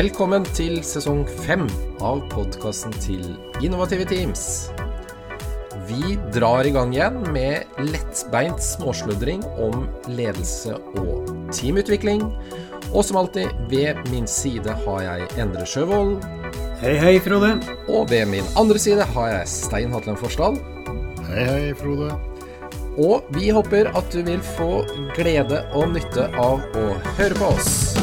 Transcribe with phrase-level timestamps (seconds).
[0.00, 1.66] Velkommen til sesong fem
[2.00, 4.70] av podkasten til Innovative Teams.
[5.90, 12.24] Vi drar i gang igjen med lettbeint småsludring om ledelse og teamutvikling.
[12.94, 16.16] Og som alltid, ved min side har jeg Endre Sjøvold.
[16.80, 17.58] Hei, hei, Frode.
[17.92, 20.56] Og ved min andre side har jeg Stein Hatlen Forsdal.
[21.28, 22.14] Hei, hei, Frode.
[22.96, 24.86] Og vi håper at du vil få
[25.18, 26.86] glede og nytte av å
[27.18, 28.00] høre på oss.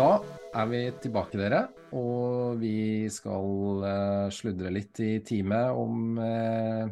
[0.00, 0.08] Da
[0.56, 1.60] er vi tilbake, dere.
[1.96, 6.86] Og vi skal uh, sludre litt i time om uh,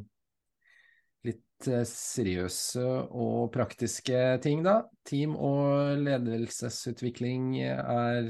[1.24, 4.82] litt uh, seriøse og praktiske ting, da.
[5.08, 8.28] Team- og ledelsesutvikling er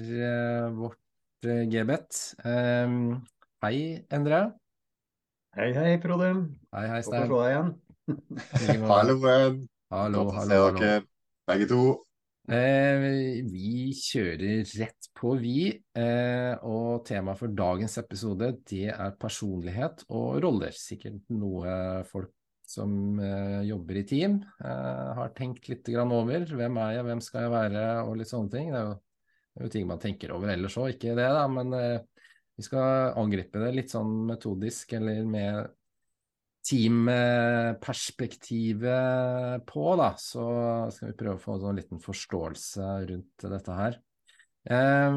[0.78, 2.22] vårt gebet.
[2.46, 3.18] Um,
[3.64, 4.44] hei, Endre.
[5.58, 6.34] Hei, hei, Frode.
[6.76, 7.26] Hei, hei, Stein.
[7.26, 8.84] Godt å se deg igjen.
[8.92, 9.64] Halloen.
[9.90, 10.84] Hallo, Godt å se hallo, hallo.
[10.84, 11.08] dere,
[11.50, 11.86] begge to.
[12.48, 15.68] Eh, vi kjører rett på, vi.
[16.00, 20.72] Eh, og temaet for dagens episode, det er personlighet og roller.
[20.72, 22.32] Sikkert noe folk
[22.68, 26.48] som eh, jobber i team eh, har tenkt litt over.
[26.48, 28.72] Hvem er jeg, hvem skal jeg være, og litt sånne ting.
[28.72, 31.44] Det er jo, det er jo ting man tenker over ellers òg, ikke det, da.
[31.52, 31.98] Men eh,
[32.56, 35.68] vi skal angripe det litt sånn metodisk, eller med
[36.68, 40.44] teamperspektivet på, da, så
[40.92, 43.92] skal vi prøve å få en sånn liten forståelse rundt dette her.
[44.68, 45.12] Eh,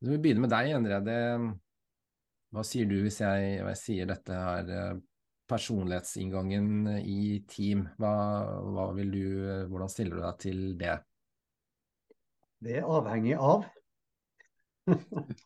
[0.00, 1.16] vi begynner med deg, Endrede.
[2.50, 4.96] Hva sier du hvis jeg, jeg sier dette her, eh,
[5.50, 7.88] personlighetsinngangen i team?
[8.00, 8.14] Hva,
[8.72, 9.26] hva vil du,
[9.70, 10.96] hvordan stiller du deg til det?
[12.60, 13.60] Det er avhengig av.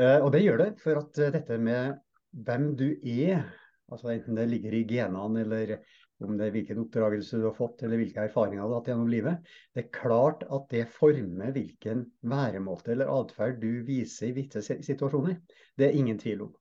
[0.00, 1.98] Eh, og det gjør det, for at eh, dette med
[2.46, 3.42] hvem du er,
[3.92, 5.76] altså enten det ligger i genene eller
[6.22, 9.10] om det er hvilken oppdragelse du har fått eller hvilke erfaringer du har hatt gjennom
[9.10, 14.62] livet, det er klart at det former hvilken væremåte eller atferd du viser i visse
[14.62, 15.40] situasjoner.
[15.78, 16.54] Det er ingen tvil om.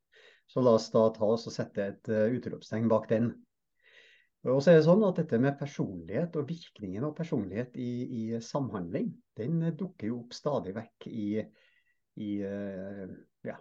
[0.49, 3.31] Så la oss da ta oss og sette et uh, utropstegn bak den.
[4.49, 8.23] Og så er det sånn at dette med personlighet og virkningen av personlighet i, i
[8.41, 11.27] samhandling, den eh, dukker jo opp stadig vekk i,
[12.25, 13.03] i eh,
[13.45, 13.59] ja,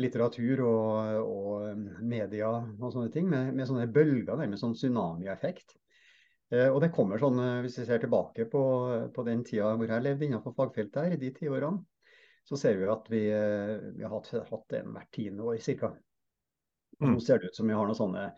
[0.00, 5.74] litteratur og, og media og sånne ting, med, med sånne bølger, nærmest sånn tsunamieffekt.
[6.50, 8.62] Eh, og det kommer sånn, eh, hvis vi ser tilbake på,
[9.14, 11.84] på den tida hvor jeg levde innenfor fagfeltet her, i de ti årene,
[12.46, 15.92] så ser vi at vi, eh, vi har hatt, hatt en hvert tiende år ca.
[17.00, 17.12] Mm.
[17.14, 18.30] Nå ser det ut som vi har noe sånne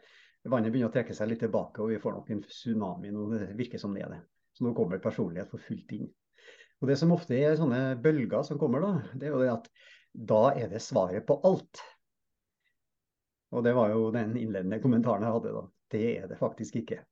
[0.43, 3.29] Vannet begynner å trekke seg litt tilbake, og vi får nok en tsunami nå.
[3.31, 4.17] Det virker som det er det.
[4.59, 6.09] Så nå kommer personlighet for fullt inn.
[6.83, 9.69] Og Det som ofte er sånne bølger som kommer, da, det er jo det at
[10.13, 11.81] da er det svaret på alt.
[13.53, 15.65] Og det var jo den innledende kommentaren jeg hadde da.
[15.93, 17.03] Det er det faktisk ikke.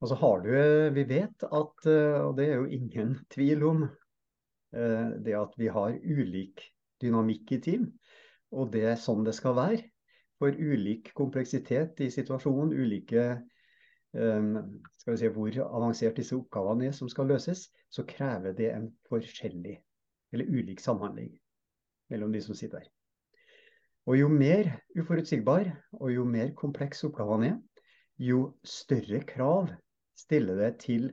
[0.00, 0.50] Og så har du
[0.94, 3.82] Vi vet at, eh, og det er jo ingen tvil om,
[4.72, 6.64] eh, det at vi har ulik
[7.02, 7.92] dynamikk i team.
[8.50, 9.84] Og det er sånn det skal være.
[10.40, 13.42] For ulik kompleksitet i situasjonen, ulike
[14.10, 18.88] skal vi si, hvor avansert disse oppgavene er som skal løses, så krever det en
[19.06, 19.76] forskjellig
[20.32, 21.28] eller ulik samhandling
[22.10, 22.90] mellom de som sitter der.
[24.08, 25.68] Og jo mer uforutsigbar
[26.00, 27.58] og jo mer kompleks oppgavene er,
[28.20, 29.70] jo større krav
[30.18, 31.06] stiller det til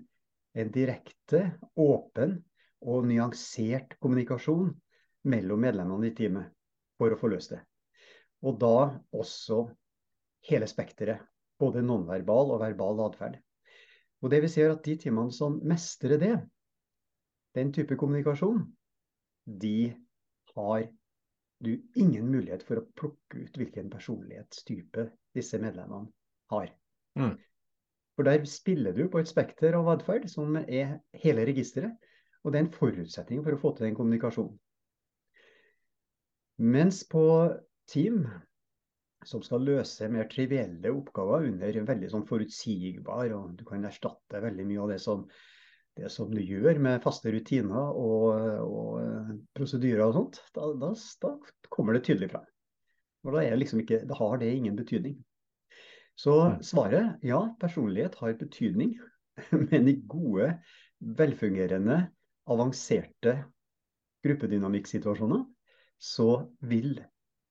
[0.57, 2.33] en direkte, åpen
[2.83, 4.73] og nyansert kommunikasjon
[5.31, 6.51] mellom medlemmene i teamet
[6.99, 7.61] for å få løst det.
[8.43, 9.63] Og da også
[10.49, 11.23] hele spekteret.
[11.57, 13.37] Både nonverbal og verbal atferd.
[14.21, 16.35] Og det vi ser at de teamene som mestrer det,
[17.57, 18.59] den type kommunikasjon,
[19.47, 19.95] de
[20.57, 20.87] har
[21.63, 25.07] du ingen mulighet for å plukke ut hvilken personlighetstype
[25.37, 26.11] disse medlemmene
[26.53, 26.69] har.
[27.17, 27.35] Mm.
[28.17, 31.93] For der spiller du på et spekter av atferd som er hele registeret.
[32.43, 34.55] Og det er en forutsetning for å få til den kommunikasjonen.
[36.57, 37.23] Mens på
[37.91, 38.23] team
[39.27, 44.65] som skal løse mer trivielle oppgaver under veldig sånn forutsigbar, og du kan erstatte veldig
[44.69, 45.25] mye av det som,
[45.97, 48.27] det som du gjør med faste rutiner og,
[48.63, 50.91] og eh, prosedyrer og sånt, da, da,
[51.23, 51.33] da,
[51.73, 52.45] kommer det tydelig frem.
[53.25, 55.17] Og da, liksom ikke, da, har det ingen betydning.
[56.17, 56.35] Så
[56.65, 58.95] svaret ja, personlighet har betydning,
[59.69, 60.55] men i gode,
[61.17, 62.07] velfungerende,
[62.47, 63.35] avanserte
[64.23, 65.43] gruppedynamikksituasjoner
[65.99, 66.95] så vil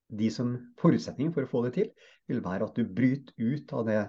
[0.06, 1.90] de som forutsetningen for å få det til,
[2.30, 4.00] vil være at du bryter ut av det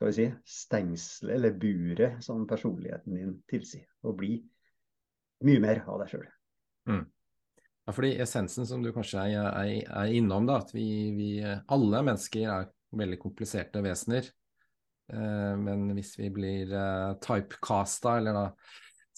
[0.00, 4.38] skal vi si, stengselet eller buret som personligheten din tilsier, og bli
[5.44, 6.24] mye mer av deg sjøl.
[6.88, 7.02] Mm.
[7.84, 12.00] Ja, fordi essensen som du kanskje er, er, er innom, da, at vi, vi, alle
[12.06, 14.32] mennesker er veldig kompliserte vesener.
[15.12, 18.46] Eh, men hvis vi blir eh, typecasta, eller da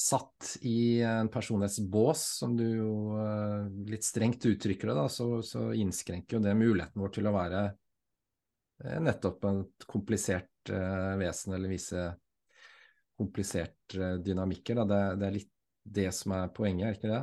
[0.02, 2.93] satt i en personlighetsbås, som du jo
[3.23, 7.38] eh, litt strengt uttrykker det, da, så, så innskrenker jo det muligheten vår til å
[7.38, 12.04] være eh, nettopp et komplisert vesen, eller vise
[13.18, 14.80] kompliserte dynamikker.
[14.80, 14.86] Da.
[14.88, 15.50] Det, det, er litt
[15.82, 17.22] det som er poenget, er ikke det?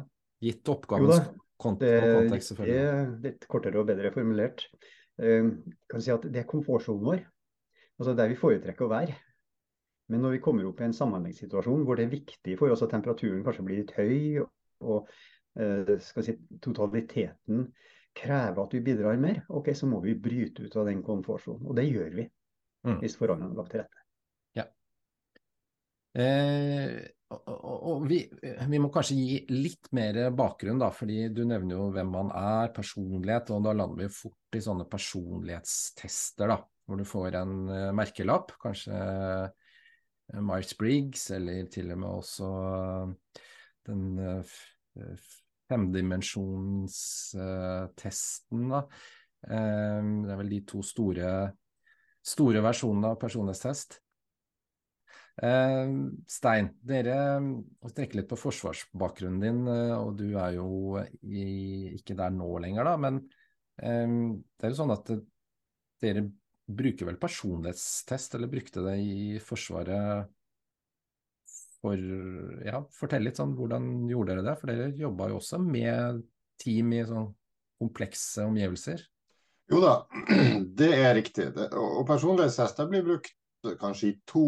[0.49, 2.75] Gitt oppgavens kont det, kontekst, selvfølgelig.
[2.75, 4.67] Det er litt kortere og bedre formulert.
[5.19, 5.51] Uh,
[5.91, 7.25] kan si at Det er komfortsonen vår,
[7.99, 9.17] altså der vi foretrekker å være.
[10.09, 12.95] Men når vi kommer opp i en samhandlingssituasjon hvor det er viktig for oss at
[12.95, 14.41] temperaturen kanskje blir litt høy,
[14.81, 15.11] og
[16.01, 16.33] skal si,
[16.63, 17.67] totaliteten
[18.17, 21.67] krever at vi bidrar mer, ok, så må vi bryte ut av den komfortsonen.
[21.69, 22.25] Og det gjør vi,
[22.87, 22.97] mm.
[23.03, 24.03] hvis forholdene er lagt til rette.
[24.57, 24.65] Ja.
[26.19, 26.97] Eh,
[27.29, 32.09] og vi, vi, må kanskje gi litt mer bakgrunn, da, fordi du nevner jo hvem
[32.09, 36.57] man er, personlighet, og da lander vi fort i sånne personlighetstester, da,
[36.89, 39.45] hvor du får en uh, merkelapp, kanskje uh,
[40.41, 43.13] Myers-Briggs, eller til og med også uh,
[43.89, 44.03] den
[45.69, 48.81] femdimensjonstesten, da.
[49.45, 51.29] det er vel de to store,
[52.25, 53.99] store versjonen av personlighetstest.
[55.39, 55.91] Eh,
[56.27, 57.15] Stein, dere
[57.87, 61.45] strekker litt på forsvarsbakgrunnen din, eh, og du er jo i,
[61.95, 62.97] ikke der nå lenger, da.
[62.99, 63.21] Men
[63.79, 64.17] eh,
[64.57, 65.13] det er jo sånn at
[66.03, 66.25] dere
[66.69, 70.29] bruker vel personlighetstest, eller brukte det i Forsvaret
[71.79, 71.95] for
[72.67, 74.55] Ja, fortell litt sånn, hvordan gjorde dere det?
[74.59, 76.19] For dere jobba jo også med
[76.59, 77.29] team i sånn
[77.79, 79.05] komplekse omgivelser.
[79.69, 79.93] Jo da,
[80.79, 81.51] det er riktig.
[81.77, 83.35] Og personlighetstester blir brukt
[83.77, 84.45] kanskje i to,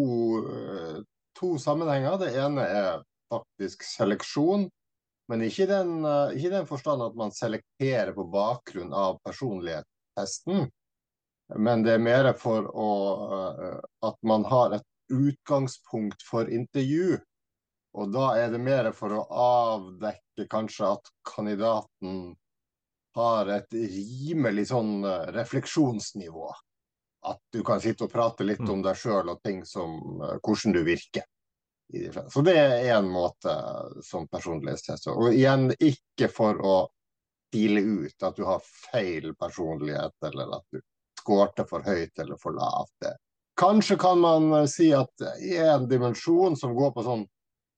[0.50, 1.00] eh,
[1.38, 2.18] to, sammenhenger.
[2.18, 4.66] Det ene er faktisk seleksjon,
[5.30, 10.70] men ikke i den, eh, ikke den forstand at man selekterer på bakgrunn av personlighetstesten.
[11.60, 12.92] Men det er mer for å,
[13.38, 17.20] eh, at man har et utgangspunkt for intervju.
[17.94, 22.32] Og da er det mer for å avdekke kanskje at kandidaten
[23.18, 25.02] har et rimelig sånn
[25.36, 26.52] refleksjonsnivå
[27.22, 28.86] at du kan sitte og prate litt om mm.
[28.88, 31.28] deg sjøl og ting som uh, hvordan du virker.
[32.32, 33.52] Så det er én måte
[34.08, 35.10] som personlighetstest.
[35.12, 36.76] Og igjen, ikke for å
[37.52, 40.80] dele ut at du har feil personlighet, eller at du
[41.20, 43.10] skårte for høyt eller for lavt.
[43.60, 47.26] Kanskje kan man si at i en dimensjon som går på sånn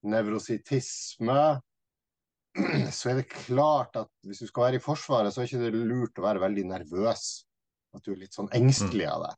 [0.06, 1.40] nevrosittisme,
[2.98, 5.86] så er det klart at hvis du skal være i Forsvaret, så er det ikke
[5.90, 7.24] lurt å være veldig nervøs
[7.94, 9.34] at du er litt sånn engstelig av det.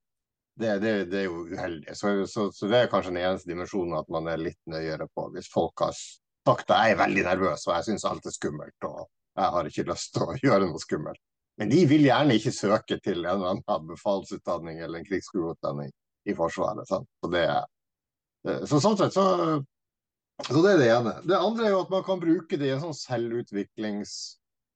[0.55, 1.95] Det, det, det er jo uheldig.
[1.99, 5.27] Så, så, så, det er kanskje den eneste dimensjonen at man er litt nøyere på.
[5.33, 8.87] Hvis folk har sagt at jeg er veldig nervøs og jeg syns alt er skummelt
[8.87, 9.01] og
[9.35, 11.21] jeg har ikke lyst til å gjøre noe skummelt.
[11.59, 15.91] Men de vil gjerne ikke søke til en eller annen befalsutdanning eller en krigsskoleutdanning
[16.27, 16.87] i Forsvaret.
[16.89, 17.07] Sant?
[17.23, 17.45] Så, det,
[18.67, 19.25] så sånn sett så,
[20.43, 21.13] så det er det ene.
[21.23, 24.15] Det andre er jo at man kan bruke det i en sånn selvutviklings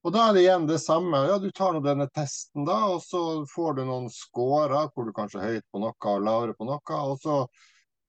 [0.08, 1.20] og da er det igjen det samme.
[1.28, 5.12] Ja, du tar nå denne testen, da, og så får du noen scorer hvor du
[5.16, 7.00] kanskje er høyt på noe og lavere på noe.
[7.04, 7.40] Og så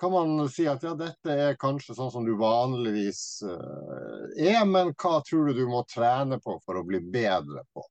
[0.01, 4.95] kan man si at ja, dette er kanskje sånn som du vanligvis uh, er, men
[4.95, 7.85] hva tror du du må trene på for å bli bedre på?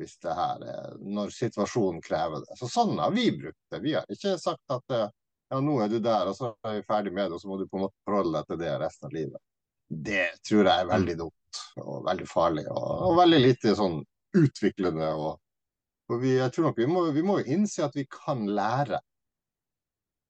[0.00, 2.56] Hvis det her er, når situasjonen krever det.
[2.58, 3.84] Så sånn har vi brukt det.
[3.84, 5.06] Vi har ikke sagt at uh,
[5.50, 7.58] ja, nå er du der, og så er vi ferdig med det, og så må
[7.60, 9.42] du på en måte forholde deg til det resten av livet.
[9.88, 12.66] Det tror jeg er veldig dumt og veldig farlig.
[12.72, 13.98] Og, og veldig lite sånn
[14.34, 15.10] utviklende.
[15.14, 15.34] Og,
[16.10, 19.00] og vi, jeg tror nok vi må, vi må innse at vi kan lære.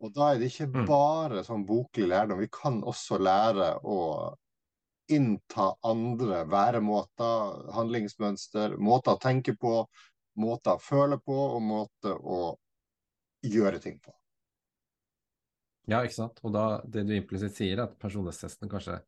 [0.04, 0.80] Og da er det ikke mm.
[0.88, 2.42] bare sånn boklig lærdom.
[2.42, 4.00] Vi kan også lære å
[5.14, 9.85] innta andre væremåter, handlingsmønster, måter å tenke på,
[10.40, 12.54] måter å føle på og måter å
[13.44, 14.12] gjøre ting på.
[15.91, 16.41] Ja, ikke sant.
[16.45, 18.99] Og da det du implisitt sier, er at personlighetstesten kanskje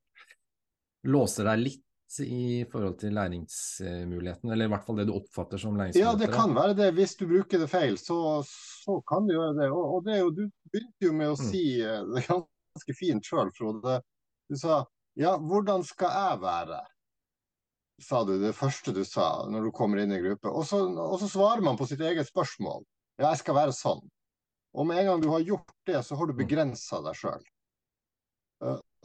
[1.06, 1.82] låser deg litt
[2.22, 6.12] i forhold til læringsmuligheten, eller i hvert fall det du oppfatter som læringsmuligheter?
[6.12, 6.90] Ja, det kan være det.
[6.98, 9.70] Hvis du bruker det feil, så, så kan du gjøre det.
[9.72, 11.48] Og, og det jo, du begynte jo med å mm.
[11.48, 12.12] si mm.
[12.14, 13.98] det ganske fint sjøl, Frode.
[14.46, 14.84] Du sa
[15.16, 16.82] ja, hvordan skal jeg være?
[18.04, 20.52] Sa du det første du sa når du kommer inn i gruppe.
[20.52, 22.84] Og så, og så svarer man på sitt eget spørsmål.
[23.16, 24.04] Ja, jeg skal være sånn.
[24.76, 26.40] Og med en gang du har gjort det, så har du mm.
[26.42, 27.46] begrensa deg sjøl.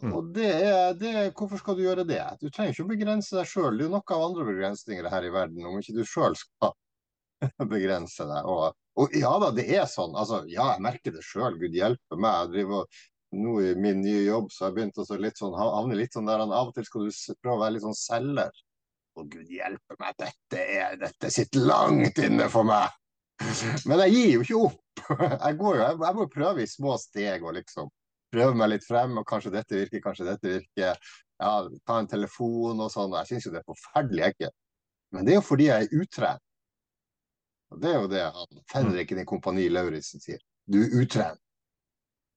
[0.01, 0.13] Mm.
[0.17, 2.21] Og det er, det Hvorfor skal du gjøre det?
[2.41, 3.77] Du trenger ikke å begrense deg sjøl.
[3.77, 6.73] Det er jo nok av andre begrensninger her i verden, om ikke du sjøl skal
[7.73, 8.49] begrense deg.
[8.49, 10.17] Og, og, ja da, det er sånn.
[10.17, 11.55] Altså, ja, jeg merker det sjøl.
[11.61, 12.43] Gud hjelpe meg.
[12.43, 13.01] Jeg driver
[13.31, 16.41] nå i min nye jobb så har jeg begynt å sånn, havne litt sånn der
[16.43, 18.63] Av og til skal du prøve å være litt sånn selger.
[19.15, 22.91] Å, gud hjelpe meg, dette, er, dette sitter langt inne for meg.
[23.87, 24.80] Men jeg gir jo ikke opp.
[25.11, 27.89] Jeg, går jo, jeg må prøve i små steg og liksom
[28.31, 29.17] prøve meg litt frem.
[29.19, 31.11] og Kanskje dette virker, kanskje dette virker.
[31.41, 31.51] Ja,
[31.87, 33.15] ta en telefon og sånn.
[33.21, 34.57] Jeg syns jo det er forferdelig ekkelt.
[35.11, 36.47] Men det er jo fordi jeg er utrent.
[37.71, 38.23] Og Det er jo det
[38.71, 40.39] Fenriken i Kompani Lauritzen sier.
[40.67, 41.39] Du er utrent.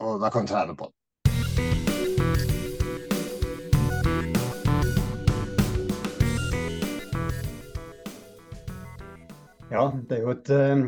[0.03, 1.04] Og da kan du trene på det.
[9.73, 10.83] Ja, det er jo et uh,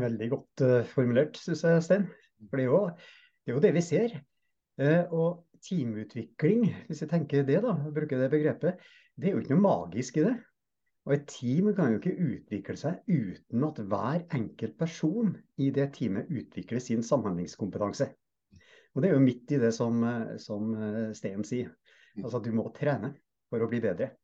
[0.06, 2.06] veldig godt uh, formulert, syns jeg, Stein.
[2.48, 4.14] For det er, jo, det er, jo, det vi ser.
[4.80, 8.80] Uh, og teamutvikling, hvis jeg tenker det, da, bruker det begrepet,
[9.20, 10.34] det er jo ikke noe magisk i det.
[11.04, 15.90] Og et team kan jo ikke utvikle seg uten at hver enkelt person i det
[15.98, 18.08] teamet utvikler sin samhandlingskompetanse.
[18.94, 20.00] Og det er jo midt i det som,
[20.40, 20.72] som
[21.12, 21.74] Stein sier.
[22.22, 23.12] Altså at du må trene
[23.52, 24.14] for å bli bedre.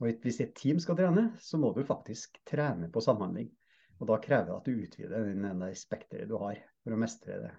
[0.00, 3.50] Og Hvis et team skal trene, så må du faktisk trene på samhandling.
[4.00, 7.50] Og Da krever det at du utvider den spekteret du har for å mestre det.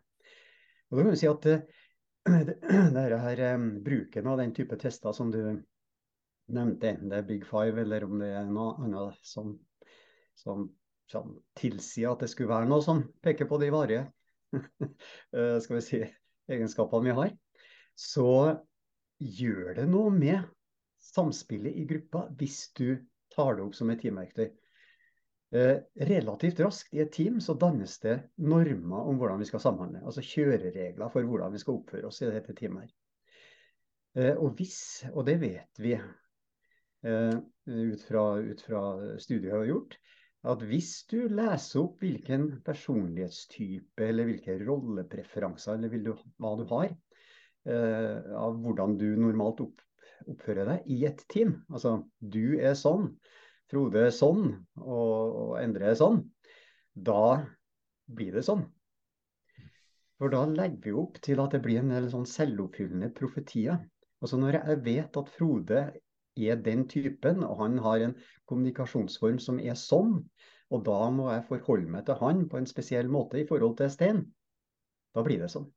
[0.90, 1.46] Og da kan du si at
[2.48, 2.56] det,
[2.96, 5.42] det her, um, Bruken av den type tester som du
[6.52, 9.54] nevnte, enten det er Big Five eller om det er noe annet som,
[10.36, 10.66] som,
[11.10, 14.08] som tilsier at det skulle være noe som peker på de varige
[14.58, 16.02] uh, skal vi si,
[16.52, 17.32] egenskapene vi har,
[17.96, 18.58] så
[19.22, 20.42] gjør det noe med
[21.02, 23.00] samspillet i gruppa hvis du
[23.34, 24.50] tar det opp som et teamverktøy.
[25.52, 30.00] Eh, relativt raskt i et team så dannes det normer om hvordan vi skal samhandle.
[30.08, 32.94] Altså kjøreregler for hvordan vi skal oppføre oss i dette teamet.
[34.16, 38.84] Eh, og hvis, og det vet vi eh, ut, fra, ut fra
[39.20, 40.00] studier vi har gjort,
[40.52, 46.96] at hvis du leser opp hvilken personlighetstype eller hvilke rollepreferanser eller hva du har,
[47.62, 49.84] av hvordan du normalt opp,
[50.30, 51.56] oppføre deg i et team.
[51.72, 53.14] Altså du er sånn,
[53.72, 54.50] Frode er sånn,
[54.84, 56.20] og, og Endre er sånn.
[56.92, 57.48] Da
[58.12, 58.66] blir det sånn.
[60.20, 63.80] For da legger vi opp til at det blir en del sånn selvoppfyllende profetier.
[64.22, 65.86] Altså Når jeg vet at Frode
[66.38, 68.18] er den typen, og han har en
[68.52, 70.20] kommunikasjonsform som er sånn,
[70.72, 73.92] og da må jeg forholde meg til han på en spesiell måte i forhold til
[73.92, 74.22] Stein,
[75.16, 75.68] da blir det sånn.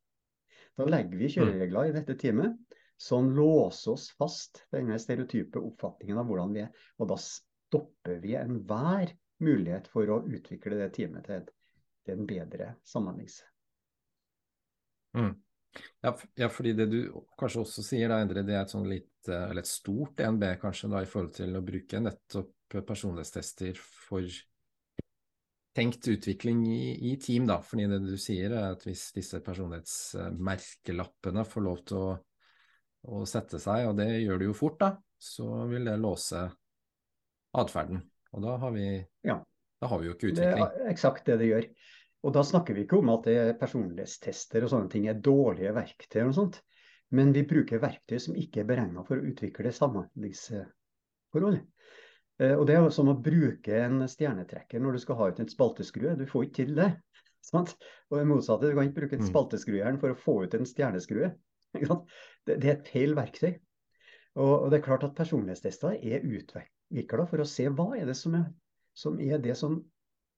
[0.79, 2.59] Da legger vi kjøreregler i dette teamet
[2.97, 6.85] som låser oss fast denne stereotype oppfatningen av hvordan vi er.
[7.01, 11.49] Og da stopper vi enhver mulighet for å utvikle det teamet til,
[12.07, 13.43] til en bedre samhandlings...
[15.15, 15.35] Mm.
[16.03, 16.99] Ja, ja, fordi det du
[17.39, 20.45] kanskje også sier, da, Endre, det er et sånn litt, eh, eller et stort DNB
[20.63, 24.23] kanskje da, i forhold til å bruke nettopp personlighetstester for
[25.75, 27.47] tenkt utvikling i, i, team.
[27.51, 32.19] da, fordi det du sier er at hvis disse personlighetsmerkelappene får lov til å
[33.05, 36.45] og sette seg, og det gjør det jo fort, da, så vil det låse
[37.55, 38.01] atferden.
[38.35, 38.87] Og da har vi,
[39.27, 39.39] ja.
[39.81, 40.63] da har vi jo ikke utvikling.
[40.65, 41.69] Det er eksakt det det gjør.
[42.25, 43.29] Og da snakker vi ikke om at
[43.61, 46.63] personlighetstester og sånne ting er dårlige verktøy, og sånt,
[47.15, 51.61] men vi bruker verktøy som ikke er beregna for å utvikle samhandlingsforhold.
[52.43, 55.43] Eh, og Det er jo som å bruke en stjernetrekker når du skal ha ut
[55.45, 56.17] en spalteskrue.
[56.19, 56.91] Du får ikke til det.
[57.51, 57.77] Sant?
[58.11, 59.31] Og det motsatte, du kan ikke bruke en mm.
[59.31, 61.31] spalteskrujern for å få ut en stjerneskrue.
[62.45, 63.55] Det, er et feil verktøy.
[64.37, 68.35] Og, det er klart at personlighetstester er utvikla for å se hva er det som
[68.37, 68.49] er,
[68.93, 69.79] som er det som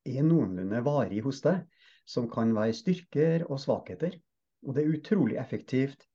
[0.06, 1.64] er noenlunde varig hos deg,
[2.06, 4.14] som kan være styrker og svakheter.
[4.66, 6.06] Og det er utrolig effektivt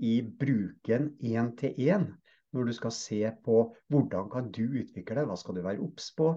[0.00, 2.06] i bruken én til én
[2.54, 3.58] når du skal se på
[3.92, 6.32] hvordan kan du utvikle deg, hva skal du være obs på.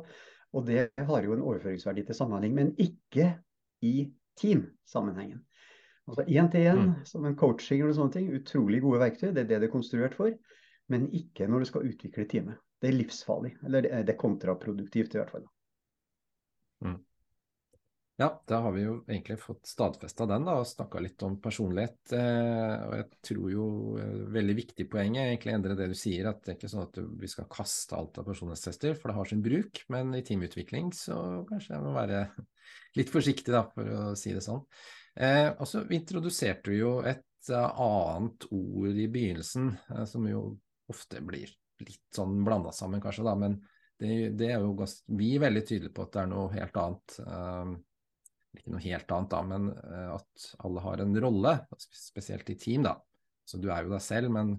[0.53, 3.31] Og det har jo en overføringsverdi til samhandling, men ikke
[3.81, 5.41] i teamsammenhengen.
[6.10, 6.93] Altså Én-til-én mm.
[7.07, 9.29] som en coaching eller sånne ting, utrolig gode verktøy.
[9.31, 10.36] Det er det det er konstruert for.
[10.91, 12.60] Men ikke når du skal utvikle teamet.
[12.83, 13.53] Det er livsfarlig.
[13.63, 15.45] Eller det er kontraproduktivt i hvert fall.
[16.83, 17.00] Mm.
[18.22, 22.12] Ja, da har vi jo egentlig fått stadfesta den da, og snakka litt om personlighet.
[22.13, 23.67] Eh, og jeg tror jo
[23.98, 26.86] eh, veldig viktig poeng er egentlig endre det du sier, at det er ikke sånn
[26.86, 29.81] at vi skal kaste alt av personlighetstester, for det har sin bruk.
[29.95, 31.17] Men i teamutvikling så
[31.50, 32.22] kanskje jeg må være
[33.00, 34.62] litt forsiktig, da, for å si det sånn.
[35.15, 40.43] Eh, og så introduserte vi jo et uh, annet ord i begynnelsen, eh, som jo
[40.89, 41.51] ofte blir
[41.84, 43.60] litt sånn blanda sammen, kanskje, da, men
[44.00, 46.79] det, det er jo ganske, vi er veldig tydelige på at det er noe helt
[46.82, 47.17] annet.
[47.24, 47.74] Eh,
[48.53, 49.70] ikke noe helt annet, da, men
[50.13, 52.84] at alle har en rolle, spesielt i team.
[52.86, 52.91] da.
[53.50, 54.51] Så du er jo deg selv, men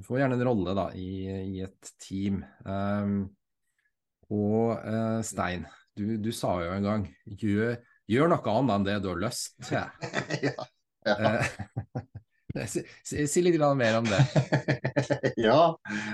[0.00, 2.38] du får gjerne en rolle da, i, i et team.
[2.64, 3.18] Um,
[4.32, 4.80] og
[5.28, 7.76] Stein, du, du, sa jo en gang gjør
[8.12, 9.78] Gjør noe annet enn det du har lyst til.
[10.48, 10.66] ja.
[11.08, 11.14] ja.
[11.16, 14.20] Eh, si, si, si, litt mer om det.
[15.48, 15.60] ja,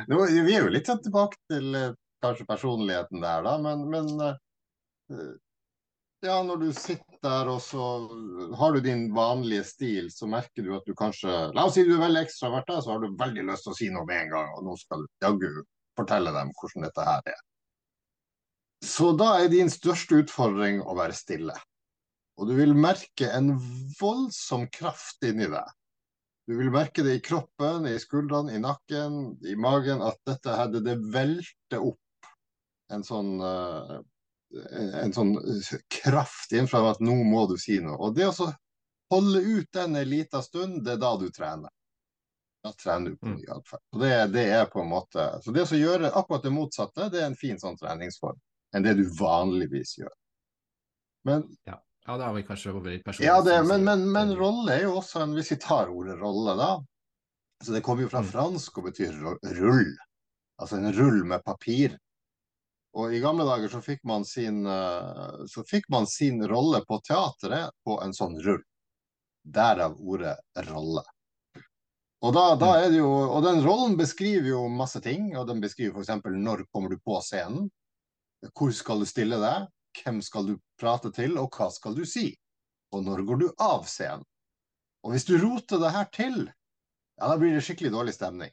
[0.07, 1.75] Nå, vi er jo litt sånn tilbake til,
[2.23, 3.57] kanskje personligheten der, da.
[3.62, 5.35] Men, men uh,
[6.25, 7.85] ja, når du sitter der og så
[8.59, 11.95] har du din vanlige stil, så merker du at du kanskje La oss si du
[11.97, 14.55] er veldig ekstravert, så har du veldig lyst til å si noe med en gang,
[14.59, 15.62] og nå skal du jaggu
[15.99, 17.45] fortelle dem hvordan dette her er.
[18.85, 21.55] Så da er din største utfordring å være stille.
[22.38, 23.57] Og du vil merke en
[23.99, 25.73] voldsom kraft inni deg.
[26.49, 30.71] Du vil merke det i kroppen, i skuldrene, i nakken, i magen, at dette her,
[30.73, 32.30] det, det velter opp
[32.95, 33.99] en sånn uh,
[35.02, 35.35] en sånn
[35.92, 37.99] kraft innenfra at nå må du si noe.
[38.00, 38.52] Og det å
[39.12, 41.73] holde ut den en liten stund, det er da du trener.
[42.64, 43.83] Da trener du på ny atferd.
[44.00, 47.28] Det, det, er på en måte Så det å gjøre akkurat det motsatte, det er
[47.28, 48.38] en fin sånn treningsform
[48.76, 50.16] enn det du vanligvis gjør.
[51.28, 51.78] Men ja.
[52.07, 53.28] Ja det har vi kanskje litt personlig.
[53.28, 56.55] Ja, det, men, men, men, rolle er jo også en Hvis vi tar ordet rolle,
[56.59, 56.71] da.
[57.64, 58.28] Så det kommer jo fra mm.
[58.31, 59.17] fransk og betyr
[59.59, 59.90] rull.
[60.59, 61.99] Altså en rull med papir.
[62.99, 67.00] Og I gamle dager så fikk man sin, eh, så fikk man sin rolle på
[67.07, 68.62] teatret på en sånn rull.
[69.45, 70.37] Derav ordet
[70.71, 71.05] rolle.
[72.19, 72.93] Og, da, da mm.
[72.93, 75.31] det jo, og den rollen beskriver jo masse ting.
[75.37, 76.25] og Den beskriver f.eks.
[76.25, 77.69] når kommer du på scenen,
[78.55, 79.69] hvor skal du stille deg,
[80.02, 82.31] hvem skal du prate til, og hva skal du si?
[82.95, 84.25] Og når går du av scenen?
[85.07, 86.38] Og hvis du roter det her til,
[87.19, 88.50] ja, da blir det skikkelig dårlig stemning.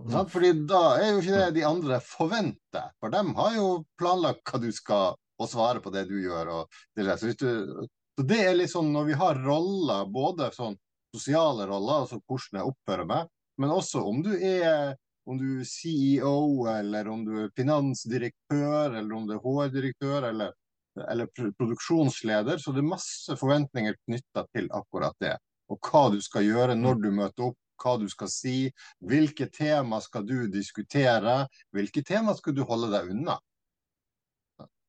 [0.00, 0.28] Mm.
[0.32, 3.66] Fordi da er jo ikke det de andre forventer, for de har jo
[4.00, 6.52] planlagt hva du skal og svare på det du gjør.
[6.96, 7.06] Det.
[7.18, 7.44] Så, du,
[8.16, 10.76] så, det er litt sånn når vi har roller, både sånn
[11.14, 14.94] sosiale roller, altså hvordan jeg oppfører meg, men også om du er
[15.28, 20.54] om du er CEO, eller om du er finansdirektør, eller om du er HR-direktør, eller,
[21.06, 22.58] eller, produksjonsleder.
[22.58, 25.36] Så det er masse forventninger knytta til akkurat det.
[25.70, 28.56] Og hva du skal gjøre når du møter opp, hva du skal si,
[29.08, 33.38] hvilke tema skal du diskutere, hvilke tema skal du holde deg unna.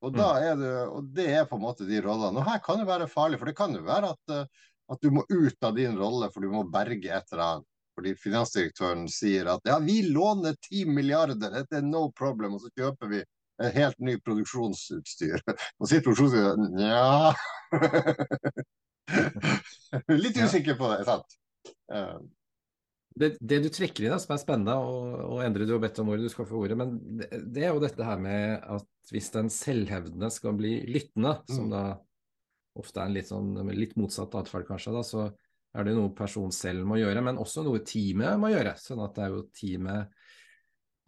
[0.02, 2.42] Og, er det, og det er på en måte de rollene.
[2.42, 5.14] Og her kan det være farlig, for det kan jo være at, eh, at du
[5.14, 7.68] må ut av din rolle for du må berge et eller annet.
[8.02, 12.72] Fordi finansdirektøren sier at ja, vi låner 10 milliarder, dette er no problem, og så
[12.74, 13.20] kjøper vi
[13.62, 15.44] en helt ny produksjonsutstyr.
[15.78, 17.36] Og sier produksjonsutstyret nja
[20.24, 21.38] Litt usikker på det, sant?
[21.94, 22.18] Uh,
[23.22, 26.10] det, det, du trekker inn, som er spennende, og, og Endre, du har bedt om
[26.10, 29.30] ordet, du skal få ordet, men det, det, er jo dette her med at hvis
[29.36, 31.54] den selvhevdende skal bli lyttende, mm.
[31.54, 31.86] som da
[32.82, 35.30] ofte er en litt, sånn, litt motsatt atferd, kanskje, da, så
[35.72, 38.76] er det noe personen selv må gjøre, men også noe teamet må gjøre.
[38.80, 40.18] sånn at det er jo teamet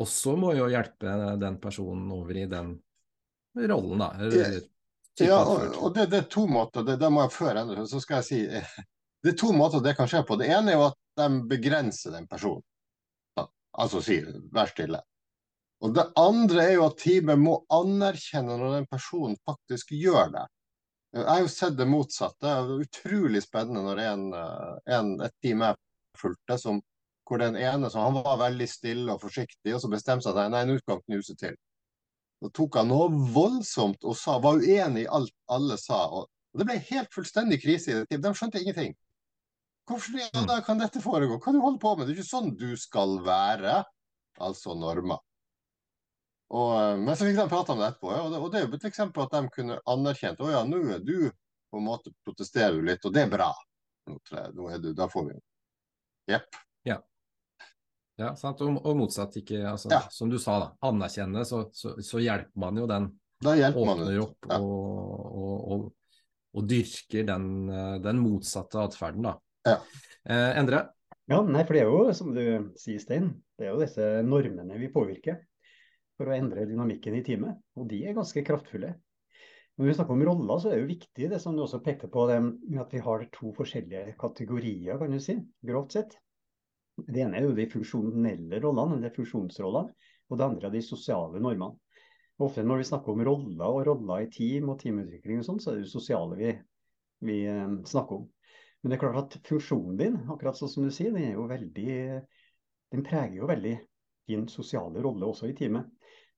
[0.03, 2.73] også må jo hjelpe den personen over i den
[3.59, 4.09] rollen, da.
[4.19, 4.61] Eller,
[5.21, 6.85] ja, og, og det, det, er to måter.
[6.87, 8.41] Det, det må jeg før endre, så skal jeg si
[9.23, 10.35] Det er to måter det kan skje på.
[10.39, 12.65] Det ene er jo at de begrenser den personen.
[13.73, 14.99] Altså sier vær stille.
[15.83, 20.43] Og Det andre er jo at teamet må anerkjenne når den personen faktisk gjør det.
[21.13, 22.41] Jeg har jo sett det motsatte.
[22.41, 24.23] Det er utrolig spennende når en,
[24.97, 25.77] en, et team jeg
[26.17, 26.79] fulgte, som,
[27.29, 30.63] hvor den ene som han var veldig stille og forsiktig, og så bestemte seg nei,
[30.65, 31.55] nå skal han knuse til.
[32.41, 36.01] Så tok han noe voldsomt og sa, var uenig i alt alle sa.
[36.09, 38.25] og Det ble helt fullstendig krise i det teamet.
[38.25, 38.97] De skjønte ingenting.
[39.87, 40.47] Hvorfor ja, mm.
[40.49, 41.37] da kan dette foregå?
[41.43, 42.07] Hva du holder på med?
[42.07, 43.83] Det er ikke sånn du skal være.
[44.43, 45.21] Altså normer.
[46.53, 48.67] Og, eh, men så fikk de prate om det etterpå, og det, og det er
[48.67, 51.31] jo et eksempel at de kunne anerkjent å ja, nå er du
[51.73, 53.49] på en måte protesterer du litt, og det er bra.
[54.09, 54.19] Nå,
[54.53, 55.39] nå er du, da får vi
[56.29, 56.59] Jepp.
[56.87, 56.99] Ja.
[58.21, 58.61] ja sant?
[58.61, 60.03] Og, og, motsatt, ikke altså, ja.
[60.13, 63.09] som du sa, da, anerkjenne, så, så, så, hjelper man jo den.
[63.43, 64.59] Da hjelper man Åpner opp ja.
[64.61, 65.87] og, og,
[66.53, 69.33] og, dyrker den, eh, den motsatte atferden, da.
[69.65, 69.79] Ja.
[70.29, 70.83] Eh, Endre?
[71.31, 72.45] Ja, nei, for det er jo, som du
[72.79, 75.41] sier, Stein, det er jo disse normene vi påvirker
[76.17, 77.59] for å endre dynamikken i teamet.
[77.79, 78.93] Og de er ganske kraftfulle.
[79.77, 82.09] Når vi snakker om roller, så er det jo viktig det som du også pekte
[82.13, 86.13] på, at vi har to forskjellige kategorier, kan du si, grovt sett.
[86.93, 89.95] Det ene er jo de funksjonelle rollene, eller funksjonsrollene,
[90.29, 91.73] og det andre er de sosiale normene.
[92.41, 95.71] Ofte når vi snakker om roller og roller i team og teamutvikling, og sånn, så
[95.71, 96.53] er det jo sosiale vi,
[97.25, 98.29] vi eh, snakker om.
[98.81, 101.97] Men det er klart at funksjonen din, akkurat sånn som du sier, den, veldig,
[102.93, 103.77] den preger jo veldig
[104.29, 105.89] din sosiale rolle også i teamet.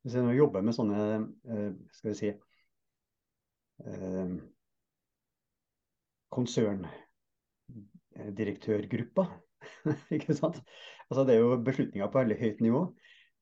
[0.06, 0.98] Hvis jeg jobber med sånne
[1.50, 2.28] eh, skal vi si,
[3.90, 4.34] eh,
[6.36, 9.32] konserndirektørgrupper,
[10.14, 10.60] ikke sant.
[11.10, 12.94] Altså, det er jo beslutninger på veldig høyt nivå.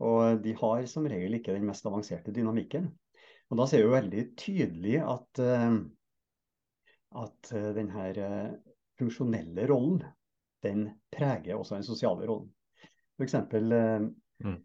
[0.07, 2.85] Og de har som regel ikke den mest avanserte dynamikken.
[3.51, 5.75] Og da ser vi jo veldig tydelig at, eh,
[7.25, 7.39] at
[7.75, 8.07] denne
[9.01, 9.99] funksjonelle rollen,
[10.63, 12.47] den preger også den sosiale rollen.
[13.19, 13.35] F.eks.
[14.39, 14.63] Mm.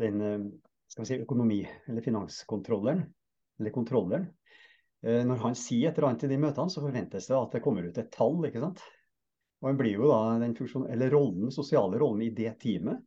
[0.00, 0.46] Den eh,
[0.92, 3.04] si, økonomi- eller finanskontrolleren,
[3.60, 4.28] eller kontrolleren,
[5.04, 7.62] eh, når han sier et eller annet i de møtene, så forventes det at det
[7.64, 8.38] kommer ut et tall.
[8.48, 8.84] ikke sant?
[9.62, 13.02] Og han blir jo da den funksjon, eller rollen, sosiale rollen i det teamet,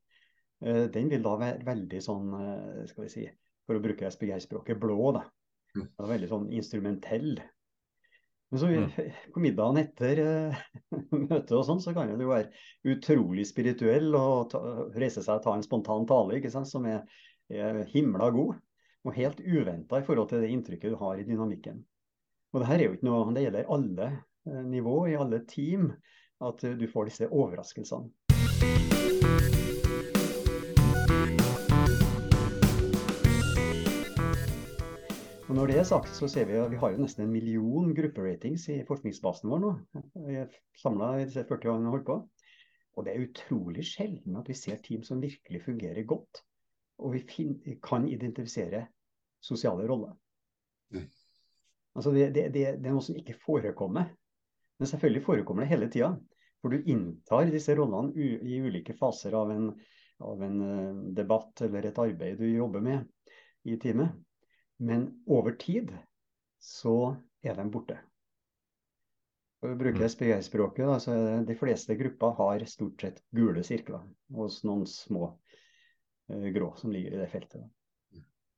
[0.63, 2.29] eh, den vil da være veldig sånn,
[2.91, 3.25] skal vi si,
[3.65, 4.99] for å bruke SPG-språket, blå.
[5.17, 5.25] da.
[5.75, 5.89] Mm.
[5.91, 7.33] Det veldig sånn instrumentell.
[8.51, 8.89] Men så Mm.
[9.33, 10.59] på middagen etter uh,
[11.11, 12.51] møtet og sånn, så kan det jo være
[12.93, 14.61] utrolig spirituell og ta,
[14.95, 17.03] reise seg og ta en spontan tale ikke sant, som er,
[17.49, 18.61] er himla god.
[19.05, 21.83] Og helt uventa i forhold til det inntrykket du har i dynamikken.
[22.53, 24.09] Og det her er jo ikke noe, det gjelder alle
[24.49, 25.91] uh, nivå, i alle team,
[26.45, 28.09] at du får disse overraskelsene.
[35.55, 37.93] Og når det er sagt, så ser vi at vi har jo nesten en million
[37.95, 39.69] grupperatings i forskningsbasen vår nå.
[40.81, 42.17] Samla i disse 40 årene vi har holdt på.
[42.99, 46.41] Og det er utrolig sjelden at vi ser team som virkelig fungerer godt.
[46.99, 48.83] Og vi kan identifisere
[49.39, 50.11] sosiale roller.
[50.91, 51.07] Mm.
[51.95, 54.11] Altså det, det, det, det, er noe som ikke forekommer.
[54.75, 56.11] Men selvfølgelig forekommer det hele tida.
[56.59, 58.11] For du inntar disse rollene
[58.43, 59.71] i ulike faser av en,
[60.19, 63.07] av en eh, debatt eller et arbeid du jobber med
[63.63, 64.19] i teamet.
[64.77, 65.93] Men over tid
[66.59, 67.97] så er de borte.
[69.61, 70.09] For å bruke mm.
[70.11, 74.03] SPI-språket, så er de fleste grupper har stort sett gule sirkler
[74.35, 77.65] hos noen små uh, grå som ligger i det feltet.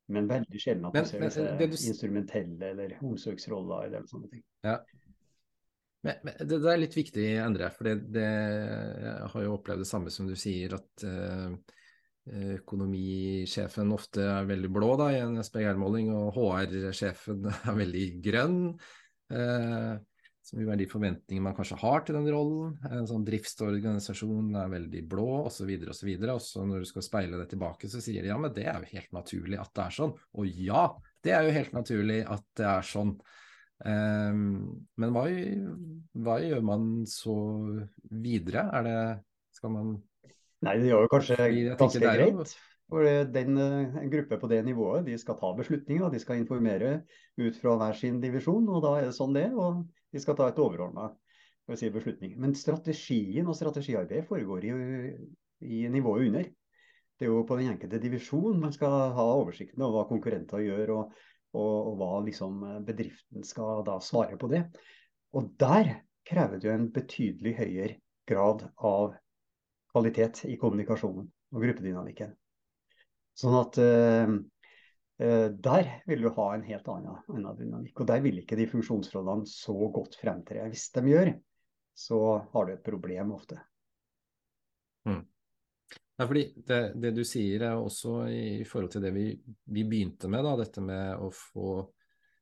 [0.07, 1.91] Men veldig sjelden at man ser disse du...
[1.91, 4.43] instrumentelle eller omsorgsroller eller sånne ting.
[4.65, 4.79] Ja.
[6.05, 8.27] Men, men, det, det, er litt viktig, Endre, for det, det,
[9.03, 11.55] jeg har jo opplevd det samme som du sier, at uh,
[12.57, 18.61] økonomisjefen ofte er veldig blå da, i en SPGR-måling, og HR-sjefen er veldig grønn.
[19.31, 19.97] Eh,
[20.47, 22.77] som jo er de forventningene man kanskje har til den rollen.
[22.87, 25.73] En sånn driftsorganisasjon er veldig blå, osv.
[25.91, 26.11] osv.
[26.23, 28.79] Og så når du skal speile det tilbake, så sier de ja, men det er
[28.79, 30.15] jo helt naturlig at det er sånn.
[30.39, 30.85] Og ja,
[31.25, 33.17] det er jo helt naturlig at det er sånn.
[33.77, 35.27] Um, men hva,
[36.25, 37.35] hva, gjør man så
[38.09, 38.69] videre?
[38.73, 38.99] Er det
[39.57, 39.91] Skal man
[40.65, 41.37] Nei, det gjør jo kanskje
[41.77, 42.57] ganske greit.
[42.87, 47.03] For den, eh, En gruppe på det nivået de skal ta beslutninger, de skal informere
[47.37, 48.69] ut fra hver sin divisjon.
[48.69, 51.11] og Da er det sånn det, og de skal ta et overordna
[51.75, 52.37] si, beslutning.
[52.39, 54.71] Men strategien og strategiarbeidet foregår i,
[55.67, 56.43] i nivået under.
[57.19, 60.93] Det er jo på den enkelte divisjon man skal ha oversikten over hva konkurrenter gjør,
[60.95, 61.13] og,
[61.57, 64.63] og, og hva liksom bedriften skal da svare på det.
[65.35, 67.95] Og der krever det jo en betydelig høyere
[68.29, 69.17] grad av
[69.97, 72.35] kvalitet i kommunikasjonen og gruppedynamikken.
[73.37, 74.33] Sånn at uh,
[75.23, 78.01] uh, der vil du ha en helt annen, annen, dynamikk.
[78.01, 80.67] Og der vil ikke de funksjonsrådene så godt fremtre.
[80.69, 81.33] Hvis de gjør,
[81.97, 82.21] så
[82.53, 83.59] har du et problem ofte.
[85.09, 85.23] Mm.
[86.17, 89.29] Ja, fordi det, det, du sier er også i forhold til det vi,
[89.69, 91.85] vi begynte med, da, dette med å få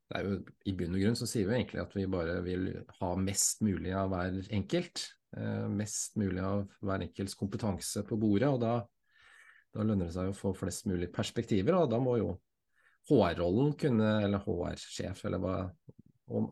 [0.05, 0.35] det er jo
[0.69, 2.67] I bunn og grunn så sier vi egentlig at vi bare vil
[2.99, 5.01] ha mest mulig av hver enkelt.
[5.37, 8.47] Eh, mest mulig av hver enkelts kompetanse på bordet.
[8.47, 8.75] og da,
[9.75, 12.29] da, lønner det seg å få flest mulig perspektiver, og da må jo
[13.09, 15.57] HR-rollen kunne, eller HR-sjef, eller hva,
[16.31, 16.47] om,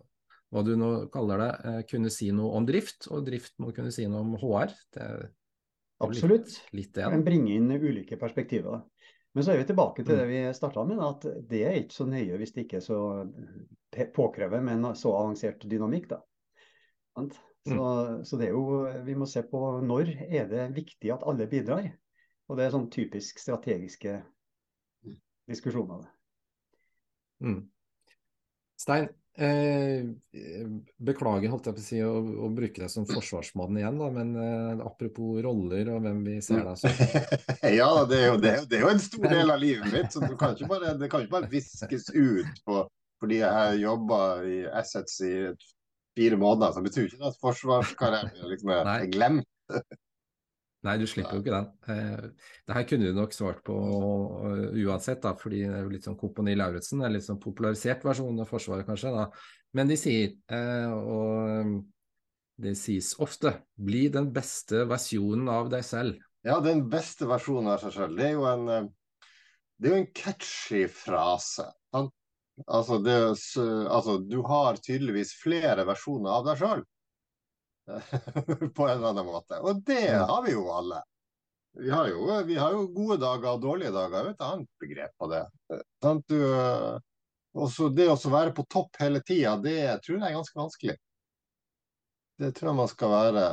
[0.52, 3.94] hva du nå kaller det, eh, kunne si noe om drift, og drift må kunne
[3.94, 4.76] si noe om HR.
[4.98, 5.08] Det,
[6.04, 6.52] Absolutt.
[6.52, 8.84] Litt, litt det, Men bringe inn ulike perspektiver.
[9.34, 10.30] Men så er vi tilbake til det mm.
[10.34, 13.00] vi starta med, at det er ikke så nøye hvis det ikke er så
[14.14, 16.12] påkrevet med en så avansert dynamikk.
[16.12, 16.20] da.
[17.64, 18.24] Så, mm.
[18.28, 21.88] så, det er jo, vi må se på når er det viktig at alle bidrar.
[22.52, 24.18] Og det er sånn typisk strategiske
[25.48, 26.04] diskusjoner.
[27.44, 27.62] Mm.
[28.80, 29.08] Stein,
[29.40, 30.04] eh,
[31.00, 34.34] beklager holdt jeg på å si å, å bruke deg som forsvarsmann igjen, da, men
[34.40, 37.00] eh, apropos roller og hvem vi ser deg som.
[37.80, 40.12] ja, det er, jo, det, er, det er, jo, en stor del av livet mitt,
[40.12, 42.84] så kan bare, det kan ikke bare viskes ut på,
[43.24, 44.20] fordi jeg jobba
[44.52, 45.34] i Assets i
[46.18, 46.74] fire måneder.
[46.76, 49.50] Så betyr ikke at forsvarskarrieren liksom er glemt.
[50.84, 51.68] Nei, du slipper jo ikke den.
[51.94, 55.94] Eh, det her kunne du nok svart på uh, uansett, da, fordi det er jo
[55.94, 59.14] litt sånn Kompani Lauritzen, en litt sånn popularisert versjon av Forsvaret, kanskje.
[59.16, 59.30] da.
[59.74, 61.72] Men de sier, eh, og
[62.62, 66.20] det sies ofte, bli den beste versjonen av deg selv.
[66.46, 68.20] Ja, den beste versjonen av seg selv.
[68.20, 69.32] Det er jo en, eh,
[69.80, 71.66] det er jo en catchy frase.
[71.96, 72.14] Sant?
[72.68, 73.16] Altså, det,
[73.90, 76.84] altså, du har tydeligvis flere versjoner av deg sjøl.
[78.76, 79.60] på en eller annen måte.
[79.60, 81.02] Og det har vi jo alle.
[81.80, 84.20] Vi har jo, vi har jo gode dager og dårlige dager.
[84.20, 85.42] Det er et annet begrep på det.
[86.30, 86.38] Du,
[87.54, 90.96] også det å være på topp hele tida, det tror jeg er ganske vanskelig.
[92.42, 93.44] Det tror jeg man skal være.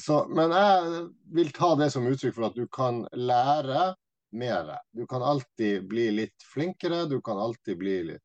[0.00, 1.02] Så, men jeg
[1.36, 3.92] vil ta det som uttrykk for at du kan lære
[4.36, 4.76] mer.
[4.92, 8.24] Du kan alltid bli litt flinkere, du kan alltid bli litt,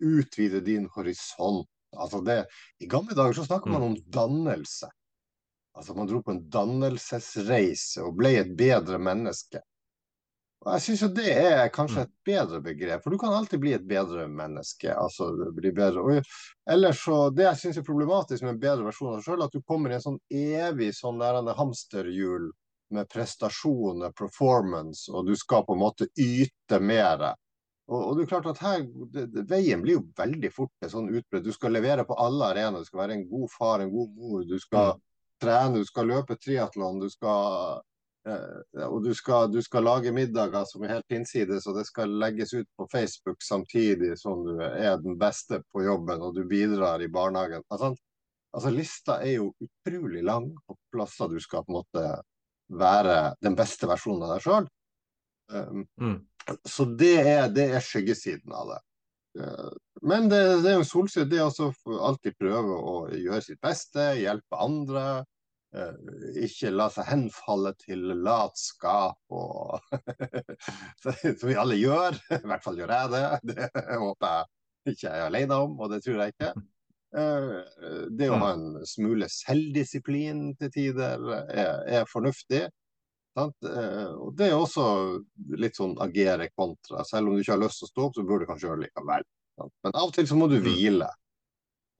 [0.00, 1.68] utvide din horisont.
[1.96, 2.44] Altså det,
[2.78, 3.86] I gamle dager så snakker man mm.
[3.86, 4.90] om dannelse.
[5.74, 9.62] Altså Man dro på en dannelsesreise og ble et bedre menneske.
[10.60, 12.06] Og Jeg syns jo det er kanskje mm.
[12.06, 14.92] et bedre begrep, for du kan alltid bli et bedre menneske.
[14.92, 16.02] altså bli bedre.
[16.04, 16.32] Og
[16.70, 19.56] ellers så, Det jeg syns er problematisk med en bedre versjon av deg sjøl, at
[19.56, 22.50] du kommer i en sånn evig sånn der hamsterhjul
[22.90, 27.30] med prestasjoner, performance, og du skal på en måte yte mer.
[27.90, 28.82] Og, og, det er klart at her,
[29.14, 31.46] det, det, Veien blir jo veldig fort sånn utbredt.
[31.46, 32.84] Du skal levere på alle arenaer.
[32.84, 34.44] Du skal være en god far, en god mor.
[34.46, 35.00] Du skal mm.
[35.42, 37.02] trene, du skal løpe triatlon.
[37.02, 37.80] Du skal
[38.28, 42.12] Eh, og du skal, du skal, lage middager som er helt innsides, og det skal
[42.20, 47.00] legges ut på Facebook samtidig som du er den beste på jobben og du bidrar
[47.00, 47.64] i barnehagen.
[47.72, 47.94] Altså,
[48.52, 52.04] altså Lista er jo utrolig lang på plasser du skal på en måte
[52.80, 54.68] være den beste versjonen av deg sjøl.
[55.50, 56.18] Um, mm.
[56.64, 58.80] Så det er, det er, skyggesiden av det.
[59.40, 59.70] Uh,
[60.02, 61.72] men det, det er jo en solside, det å
[62.10, 65.04] alltid prøve å gjøre sitt beste, hjelpe andre.
[65.70, 65.98] Eh,
[66.42, 69.78] ikke la seg henfalle til latskap og
[71.04, 72.18] Som vi alle gjør.
[72.40, 73.22] I hvert fall gjør jeg det.
[73.52, 76.50] Det håper jeg ikke jeg er alene om, og det tror jeg ikke.
[77.20, 82.64] Eh, det å ha en smule selvdisiplin til tider er, er fornuftig.
[83.38, 84.86] Eh, og Det er også
[85.60, 87.04] litt sånn agere kontra.
[87.06, 88.82] Selv om du ikke har lyst til å stå opp, så burde du kanskje gjøre
[88.82, 89.28] det likevel.
[89.84, 90.66] Men av og til så må du mm.
[90.66, 91.08] hvile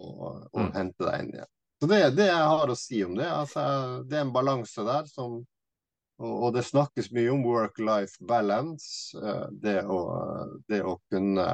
[0.01, 0.71] og, og mm.
[0.77, 1.53] hente deg inn igjen.
[1.81, 3.29] Så det det jeg har å si om det.
[3.29, 3.63] Altså,
[4.09, 5.41] det er en balanse der som
[6.21, 9.17] og, og det snakkes mye om work-life balance.
[9.17, 10.01] Eh, det å,
[10.69, 11.47] det å, kunne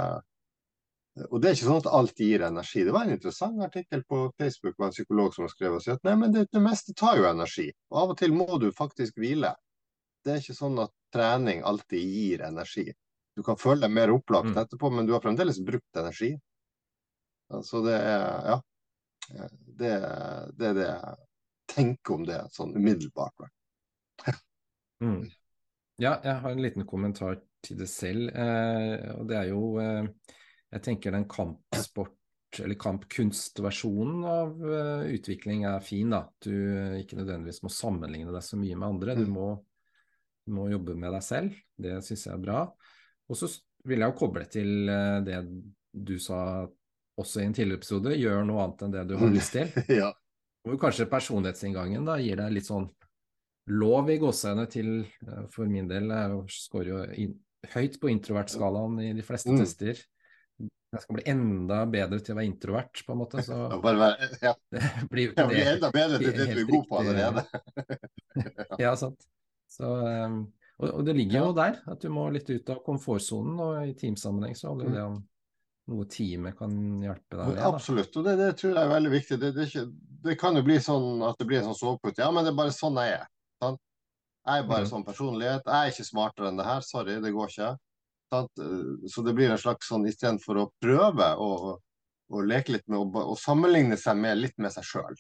[1.31, 2.83] Og det er ikke sånn at alt gir energi.
[2.85, 6.03] Det var en interessant artikkel på Facebook av en psykolog som har skrevet og sagt
[6.03, 7.71] at nei, men det, det, meste tar jo energi.
[7.93, 9.55] Og av og til må du faktisk hvile.
[10.27, 12.89] Det er ikke sånn at trening alltid gir energi.
[13.37, 14.59] Du kan føle deg mer opplagt mm.
[14.65, 16.33] etterpå, men du har fremdeles brukt energi.
[17.55, 18.57] Altså det er Ja.
[19.29, 19.91] Det,
[20.55, 21.17] det, er det jeg
[21.73, 23.49] tenker om det sånn umiddelbart.
[25.03, 25.25] mm.
[25.99, 28.31] Ja, jeg har en liten kommentar til det selv.
[28.31, 30.07] Eh, og det er jo eh,
[30.71, 32.15] Jeg tenker den kampsport
[32.63, 36.11] eller kampkunstversjonen av uh, utvikling er fin.
[36.15, 36.23] da.
[36.41, 36.53] Du
[37.01, 39.17] ikke nødvendigvis må sammenligne deg så mye med andre.
[39.19, 39.35] Du mm.
[39.35, 39.49] må,
[40.47, 41.57] du må jobbe med deg selv.
[41.77, 42.61] Det syns jeg er bra.
[43.27, 43.51] Og så
[43.87, 45.41] vil jeg jo koble til uh, det
[45.97, 46.67] du sa
[47.17, 49.71] også i en tidligere episode, gjør noe annet enn det du har lyst til.
[50.03, 50.11] ja.
[50.67, 52.89] Hvor kanskje personlighetsinngangen da gir deg litt sånn
[53.73, 57.33] lov i gåseøynene til eh, For min del jeg scorer jo in,
[57.73, 59.63] høyt på introvertskalaen i de fleste mm.
[59.63, 60.03] tester.
[60.97, 63.43] Jeg skal bli enda bedre til å være introvert, på en måte.
[63.45, 64.53] Så Bare, ja.
[64.73, 65.65] det blir jo ikke det.
[65.73, 67.47] enda bedre til det du er god på allerede.
[68.85, 69.27] ja, sant.
[69.77, 70.43] Så, um,
[70.81, 73.57] og, og, det ligger jo der, at du må litt ut av komfortsonen.
[73.61, 75.17] Og i teamsammenheng så handler det om
[75.93, 77.63] noe teamet kan hjelpe deg med?
[77.69, 79.41] Absolutt, og det, det, tror jeg er veldig viktig.
[79.43, 79.87] Det, det, ikke,
[80.27, 82.23] det, kan jo bli sånn at det blir en sånn sovepute.
[82.25, 83.27] Ja, men det er bare sånn jeg er.
[83.63, 83.83] Sant?
[84.47, 84.93] Jeg er bare mm.
[84.93, 85.67] sånn personlighet.
[85.67, 86.83] Jeg er ikke smartere enn det her.
[86.87, 87.73] Sorry, det går ikke.
[88.35, 88.65] Sant?
[89.13, 93.25] Så det blir en slags sånn istedenfor å prøve å, å, leke litt med å,
[93.35, 95.19] å sammenligne seg med litt med seg sjøl.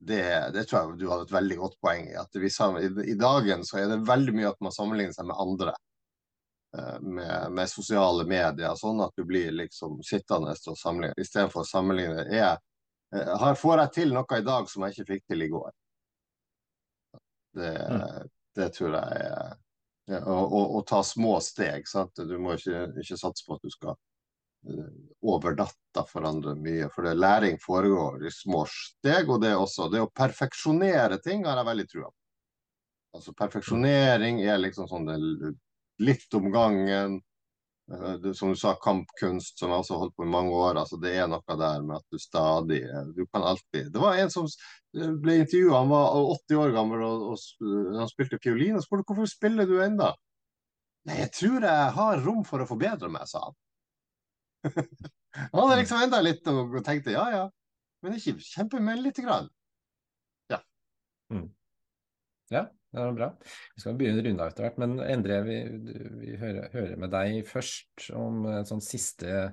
[0.00, 0.22] Det,
[0.54, 2.16] det, tror jeg du hadde et veldig godt poeng i.
[2.16, 5.42] at vi, i, I dagen så er det veldig mye at man sammenligner seg med
[5.42, 5.74] andre.
[6.78, 11.68] Eh, med, med, sosiale medier, sånn at du blir liksom sittende og sammenligne istedenfor å
[11.68, 12.24] sammenligne.
[12.30, 12.60] Jeg,
[13.16, 15.72] eh, her får jeg til noe i dag som jeg ikke fikk til i går.
[17.58, 18.30] Det, mm.
[18.54, 19.56] det tror jeg er
[20.14, 21.88] ja, å, ta små steg.
[21.90, 22.22] Sant?
[22.22, 23.98] Du må ikke, ikke satse på at du skal
[25.22, 26.88] over natta forandre mye.
[26.94, 29.30] For det, læring foregår i små steg.
[29.30, 32.16] Og det, også, det å perfeksjonere ting har jeg veldig trua på.
[33.18, 35.18] Altså Perfeksjonering er liksom sånn det
[36.00, 37.18] litt om gangen.
[37.90, 40.78] Det, som du sa, kampkunst, som jeg også holdt på i mange år.
[40.78, 42.84] altså Det er noe der med at du stadig
[43.16, 44.46] Du kan alltid Det var en som
[44.94, 48.78] ble intervjua, han var 80 år gammel og, og han spilte fiolin.
[48.78, 50.12] Og spurte hvorfor spiller du enda?
[51.08, 53.58] Nei, jeg tror jeg har rom for å forbedre meg, sa han.
[54.64, 57.44] Han hadde liksom enda litt og tenkte ja ja,
[58.04, 59.48] men ikke kjempe, med lite grann.
[60.52, 60.60] Ja.
[61.32, 61.48] Mm.
[62.50, 63.28] Ja, det er bra.
[63.76, 65.60] Vi skal begynne å runde av etter hvert, men Endre, vi,
[66.22, 69.52] vi hører, hører, med deg først om et sånn siste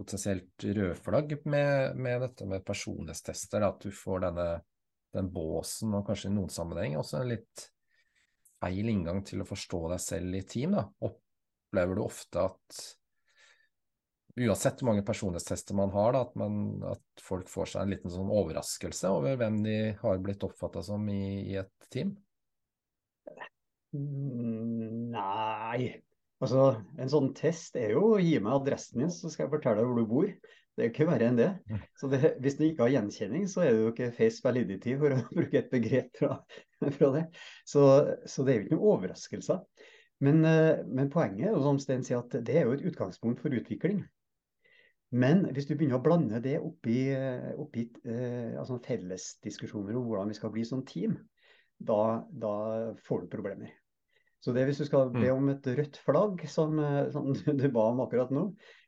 [0.00, 3.66] potensielt rødflagg med, med dette med personlighetstester.
[3.66, 4.48] At du får denne
[5.14, 7.66] den båsen, og kanskje i noen sammenheng også en litt
[8.60, 10.76] feil inngang til å forstå deg selv i team.
[10.78, 10.86] Da.
[11.08, 12.80] Opplever du ofte at
[14.36, 16.58] uansett hvor mange personlighetstester man har, da, at, man,
[16.92, 21.04] at, folk får seg en liten sånn overraskelse over hvem de har blitt oppfatta som
[21.12, 22.14] i, i et team?
[23.96, 25.90] Mm, Nei.
[26.40, 29.82] Altså, en sånn test er jo å gi meg adressen din, så skal jeg fortelle
[29.82, 30.30] deg hvor du bor.
[30.70, 31.48] Det er jo ikke verre enn det.
[32.00, 35.12] Så det, hvis du ikke har gjenkjenning, så er det jo ikke face validity, for
[35.12, 36.38] å bruke et begrep fra,
[36.96, 37.26] fra det.
[37.68, 37.82] Så,
[38.24, 39.60] så det er jo ikke noen overraskelser.
[40.24, 43.44] Men, eh, men poenget er jo som Stein sier, at det er jo et utgangspunkt
[43.44, 44.00] for utvikling.
[45.10, 47.10] Men hvis du begynner å blande det oppi,
[47.58, 51.16] oppi eh, altså fellesdiskusjoner om hvordan vi skal bli som team,
[51.80, 52.54] da, da
[53.06, 53.72] får du problemer.
[54.40, 57.90] Så det hvis du skal be om et rødt flagg, som, eh, som du ba
[57.90, 58.46] om akkurat nå,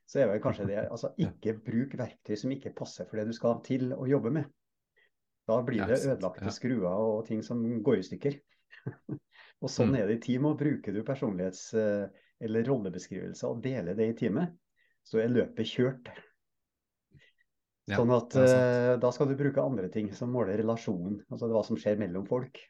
[0.08, 3.36] så er vel kanskje det altså ikke bruk verktøy som ikke passer for det du
[3.36, 4.48] skal til å jobbe med.
[5.48, 8.38] Da blir det ødelagte skruer og ting som går i stykker.
[9.62, 9.98] og sånn mm.
[9.98, 10.46] er det i team.
[10.48, 12.04] og Bruker du personlighets- eh,
[12.42, 14.54] eller rollebeskrivelser og deler det i teamet,
[15.06, 16.12] så er løpet kjørt.
[17.90, 21.78] Sånn at uh, da skal du bruke andre ting som måler relasjonen, altså hva som
[21.80, 22.60] skjer mellom folk.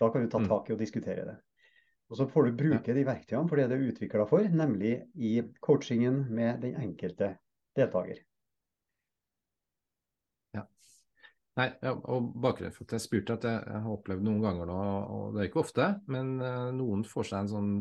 [0.00, 0.48] Da kan du ta mm.
[0.50, 1.36] tak i og diskutere det.
[2.10, 5.38] Og så får du bruke de verktøyene for det det er utvikla for, nemlig i
[5.62, 7.32] coachingen med den enkelte
[7.78, 8.20] deltaker.
[10.54, 10.66] Ja.
[11.58, 14.82] Nei, og Bakgrunnen for at jeg spurte, at jeg, jeg har opplevd noen ganger nå,
[15.16, 17.72] og det er ikke ofte, men uh, noen får seg en sånn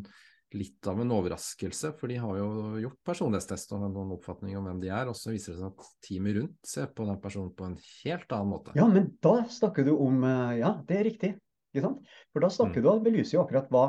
[0.53, 2.49] litt av en overraskelse, for de har jo
[2.83, 5.71] gjort personlighetstest og har noen oppfatning om hvem de er, og så viser det seg
[5.71, 8.75] at teamet rundt ser på den personen på en helt annen måte.
[8.77, 11.31] Ja, men da snakker du om eh, Ja, det er riktig.
[11.73, 12.13] Ikke sant?
[12.31, 12.85] For da snakker mm.
[12.85, 13.85] du, belyser jo akkurat hva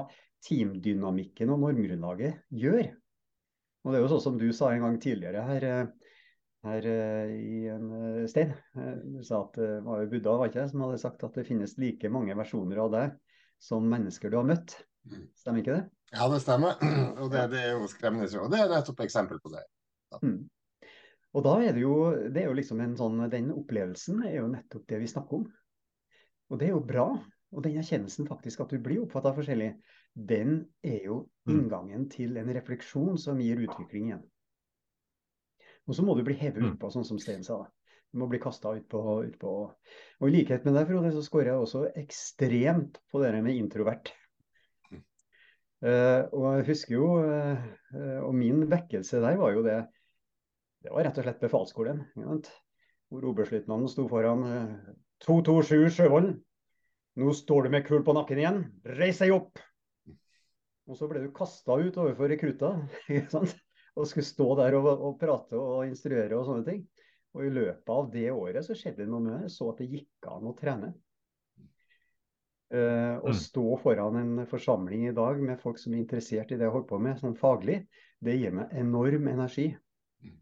[0.47, 2.91] teamdynamikken og normgrunnlaget gjør.
[3.85, 6.11] Og det er jo sånn som du sa en gang tidligere her, eh,
[6.67, 7.93] her eh, i en
[8.31, 8.57] stein.
[9.05, 11.77] Du sa at det var jo Buddha var ikke, som hadde sagt at det finnes
[11.79, 13.15] like mange versjoner av deg
[13.63, 14.81] som mennesker du har møtt.
[15.07, 15.29] Mm.
[15.39, 15.85] Stemmer ikke det?
[16.15, 16.77] Ja, det stemmer.
[17.23, 18.29] Og det, det er jo skremmende.
[18.43, 19.65] Og det er nettopp eksempel på det.
[20.15, 20.21] Ja.
[20.23, 20.45] Mm.
[21.37, 21.97] Og da er det jo,
[22.33, 25.49] det er jo liksom en sånn, Den opplevelsen er jo nettopp det vi snakker om.
[26.53, 27.09] Og det er jo bra.
[27.55, 29.71] Og den erkjennelsen faktisk at du blir oppfatta forskjellig,
[30.17, 31.53] den er jo mm.
[31.53, 34.25] inngangen til en refleksjon som gir utvikling igjen.
[35.87, 36.73] Og så må du bli hevet mm.
[36.75, 37.61] utpå, sånn som Stein sa.
[38.11, 39.03] Du må bli kasta utpå.
[39.29, 39.53] Ut på.
[40.21, 44.11] Og i likhet med deg, Frode, så scorer jeg også ekstremt på det med introvert.
[45.85, 49.83] Uh, og jeg husker jo, uh, og min vekkelse der var jo det
[50.87, 52.05] Det var rett og slett befalsskolen.
[52.17, 54.91] Hvor oberstløytnanten sto foran uh,
[55.27, 56.37] 227 Sjøvollen.
[57.17, 58.61] Nå står du med kul på nakken igjen.
[58.99, 59.61] Reis deg opp!
[60.87, 62.85] Og så ble du kasta ut overfor rekrutter
[63.97, 66.85] og skulle stå der og, og, prate og instruere og sånne ting.
[67.37, 69.47] Og i løpet av det året så skjedde det noe med meg.
[69.49, 70.93] Jeg så at det gikk an å trene.
[72.67, 73.37] Uh, å mm.
[73.39, 76.89] stå foran en forsamling i dag med folk som er interessert i det jeg holder
[76.91, 77.85] på med, sånn faglig,
[78.27, 79.69] det gir meg enorm energi.
[80.25, 80.33] Mm.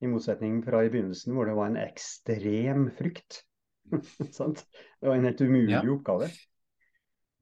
[0.00, 3.42] I motsetning fra i begynnelsen, hvor det var en ekstrem frykt.
[3.92, 5.82] det var en helt umulig ja.
[5.84, 6.30] oppgave.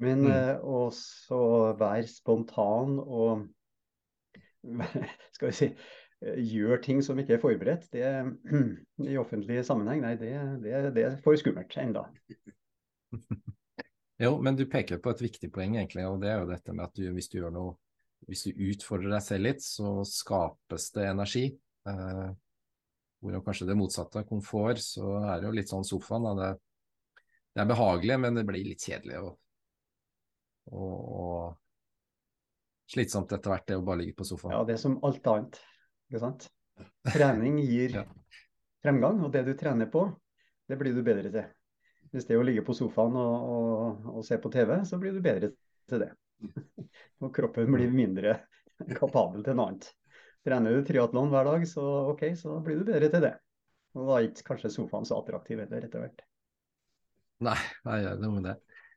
[0.03, 0.33] Men mm.
[0.35, 1.41] uh, også
[1.79, 3.47] være spontan og
[5.37, 5.71] skal vi si
[6.25, 8.11] gjør ting som ikke er forberedt, det,
[9.13, 12.09] i offentlig sammenheng, nei, det, det, det er for skummelt enda.
[14.23, 16.87] Jo, men du peker på et viktig poeng, egentlig, og det er jo dette med
[16.87, 17.75] at du, hvis du gjør noe
[18.25, 21.43] Hvis du utfordrer deg selv litt, så skapes det energi.
[21.85, 22.29] Eh,
[23.21, 26.31] hvorav kanskje det motsatte, komfort, så er det jo litt sånn sofaen.
[26.39, 26.49] Det,
[27.53, 29.35] det, er behagelig, men det blir litt kjedelig og,
[30.73, 34.57] og, og slitsomt etter hvert, det å bare ligge på sofaen.
[34.57, 35.61] Ja, det er som alt annet,
[36.09, 36.49] ikke sant.
[37.13, 38.07] Trening gir ja.
[38.85, 40.07] fremgang, og det du trener på,
[40.65, 41.53] det blir du bedre til.
[42.15, 45.23] Hvis det å ligge på sofaen og, og, og, se på TV, så blir du
[45.25, 45.51] bedre
[45.91, 46.13] til det.
[47.25, 48.37] Og kroppen blir mindre
[48.99, 49.89] kapabel til noe annet.
[50.45, 53.33] Trener du triatlon hver dag, så ok, så blir du bedre til det.
[53.97, 56.25] Og da er ikke kanskje sofaen så attraktiv heller, etter hvert.
[57.45, 57.59] Nei,
[58.05, 58.55] gjør noe med det.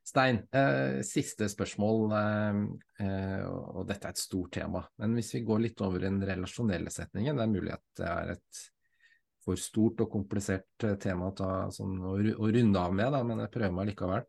[0.08, 2.60] Stein, eh, siste spørsmål, eh,
[3.04, 4.84] eh, og dette er et stort tema.
[5.02, 8.34] Men hvis vi går litt over den relasjonelle setningen, det er mulig at det er
[8.36, 8.62] et
[9.44, 13.22] for stort og komplisert eh, tema å, ta, sånn, å, å runde av med, da,
[13.26, 14.26] men jeg prøver meg likevel.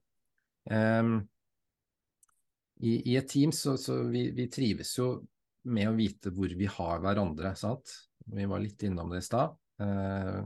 [0.70, 1.18] Um,
[2.80, 5.10] i, i, et team så, så vi, vi, trives jo
[5.70, 7.92] med å vite hvor vi har hverandre, sant.
[8.30, 9.56] Vi var litt innom det i stad.
[9.82, 10.46] Uh,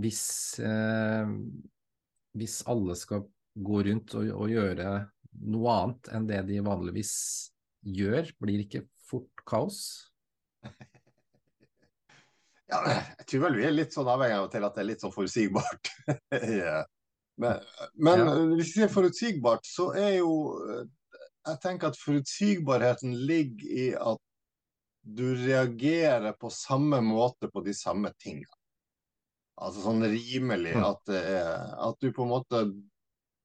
[0.00, 0.22] hvis,
[0.62, 1.28] uh,
[2.38, 4.94] hvis alle skal gå rundt og, og, gjøre
[5.52, 7.14] noe annet enn det de vanligvis
[7.84, 9.82] gjør, blir det ikke fort kaos?
[12.72, 12.80] Ja,
[13.18, 15.14] jeg tror vel vi er litt sånn avhengig av til at det er litt sånn
[15.14, 15.92] forutsigbart.
[17.40, 17.62] Men,
[17.96, 18.32] men ja.
[18.58, 20.32] hvis vi sier forutsigbart, så er jo
[21.48, 24.20] Jeg tenker at forutsigbarheten ligger i at
[25.02, 28.52] du reagerer på samme måte på de samme tingene.
[29.56, 30.84] Altså sånn rimelig mm.
[30.86, 31.14] at,
[31.88, 32.62] at du på en måte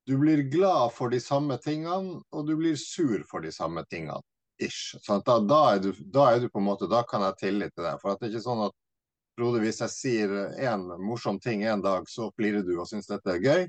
[0.08, 4.22] du blir glad for de samme tingene, og du blir sur for de samme tingene.
[4.64, 4.96] Ish.
[5.04, 7.38] Så da, da, er du, da, er du, på en måte, da kan jeg ha
[7.42, 8.00] tillit til deg.
[8.02, 8.76] For at det er ikke sånn at
[9.38, 10.32] Frode, hvis jeg sier
[10.66, 13.68] en morsom ting en dag, så flirer du og syns dette er gøy.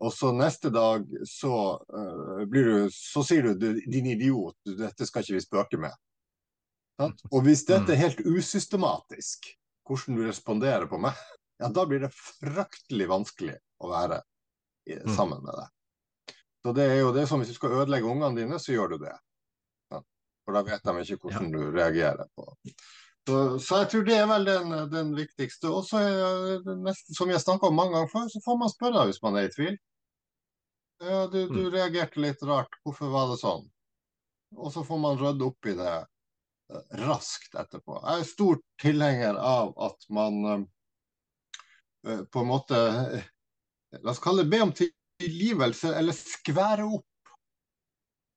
[0.00, 5.36] Og så neste dag så, uh, du, så sier du, 'din idiot, dette skal ikke
[5.36, 5.98] vi spøke med'.
[7.32, 8.04] Og hvis dette er mm.
[8.04, 9.50] helt usystematisk,
[9.88, 11.16] hvordan du responderer på meg,
[11.60, 14.20] ja, da blir det fryktelig vanskelig å være
[14.88, 16.36] i, sammen med deg.
[16.60, 19.04] Så det er jo det som hvis du skal ødelegge ungene dine, så gjør du
[19.04, 19.16] det.
[20.44, 22.46] For da vet de ikke hvordan du reagerer på
[23.30, 25.70] så, så, jeg tror det er vel den, den viktigste.
[25.70, 26.00] Og så,
[27.14, 29.48] som vi har snakka om mange ganger før, så får man spørre hvis man er
[29.48, 29.76] i tvil.
[31.00, 31.70] Ja, du, du mm.
[31.72, 33.64] reagerte litt rart, hvorfor var det sånn?
[34.58, 37.96] Og så får man rydde opp i det uh, raskt etterpå.
[38.02, 42.80] Jeg er stor tilhenger av at man uh, på en måte
[44.04, 47.06] La oss kalle det be om tilgivelse, eller skvære opp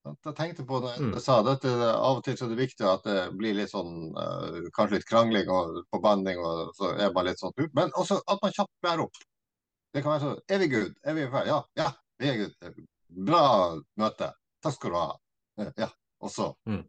[0.04, 3.06] jeg tenkte på det, jeg sa dette, Av og til så er det viktig at
[3.08, 7.39] det blir litt sånn uh, kanskje litt krangling og forbanning, og så er man litt
[7.39, 7.72] sånn ut.
[7.78, 9.22] Men også at man kjapt bærer opp.
[9.93, 10.95] Det kan være sånn Er vi good?
[11.04, 11.54] Er vi ferdige?
[11.54, 11.89] Ja, ja,
[12.20, 12.82] vi er good.
[13.30, 13.43] Bra
[14.01, 14.32] møte.
[14.64, 15.10] Takk skal du ha.
[15.62, 15.89] Eh, ja,
[16.24, 16.49] og så.
[16.68, 16.84] Mm.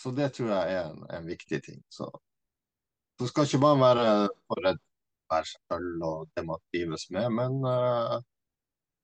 [0.00, 1.80] Så det tror jeg er en, en viktig ting.
[1.92, 2.08] Så,
[3.18, 4.06] så skal ikke man være
[4.48, 4.90] for redd for
[5.36, 8.18] være seg selv og det man trives med, men uh,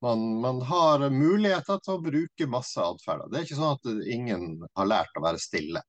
[0.03, 3.31] man, man, har muligheter til å bruke masse atferder.
[3.31, 5.83] Det er ikke sånn at ingen har lært å være stille.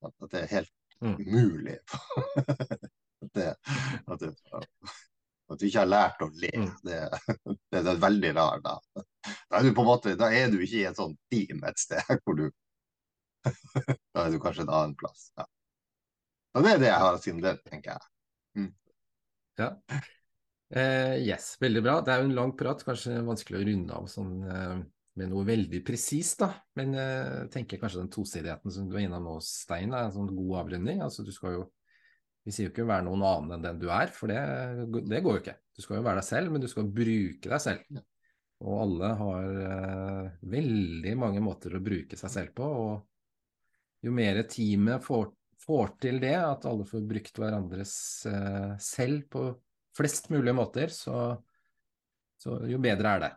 [0.00, 0.72] At, det er helt
[1.04, 1.16] mm.
[1.18, 1.78] umulig.
[2.44, 3.48] at, det,
[4.06, 6.52] at, det, at, du ikke har lært å le.
[6.54, 6.70] Mm.
[6.86, 7.00] Det,
[7.74, 8.64] det, er veldig rart.
[8.64, 9.04] Da.
[9.50, 11.82] Da er, du på en måte, da er du ikke i et sånt team et
[11.82, 12.48] sted hvor du
[14.12, 15.30] Da er du kanskje en annen plass.
[15.38, 15.46] Ja.
[16.58, 18.08] Og det er det jeg har å si om det, tenker jeg.
[18.58, 18.72] Mm.
[19.60, 19.70] Ja.
[20.70, 21.96] Uh, yes, veldig bra.
[22.06, 24.76] Det er jo en lang prat, kanskje vanskelig å runde av sånn, uh,
[25.18, 26.44] med noe veldig presist.
[26.78, 30.30] Men uh, tenker kanskje den tosidigheten som du er innom nå, Stein, er en sånn
[30.36, 31.02] god avrunding.
[31.02, 31.68] Altså, du skal jo
[32.40, 34.38] Vi sier jo ikke være noen annen enn den du er, for det,
[35.10, 35.54] det går jo ikke.
[35.76, 37.98] Du skal jo være deg selv, men du skal bruke deg selv.
[38.64, 39.50] Og alle har
[40.54, 42.64] veldig mange måter å bruke seg selv på.
[42.64, 45.28] Og jo mer teamet får,
[45.66, 47.92] får til det, at alle får brukt hverandres
[48.88, 49.44] selv på
[49.96, 51.34] flest mulige måter, så,
[52.40, 53.30] så jo bedre er det.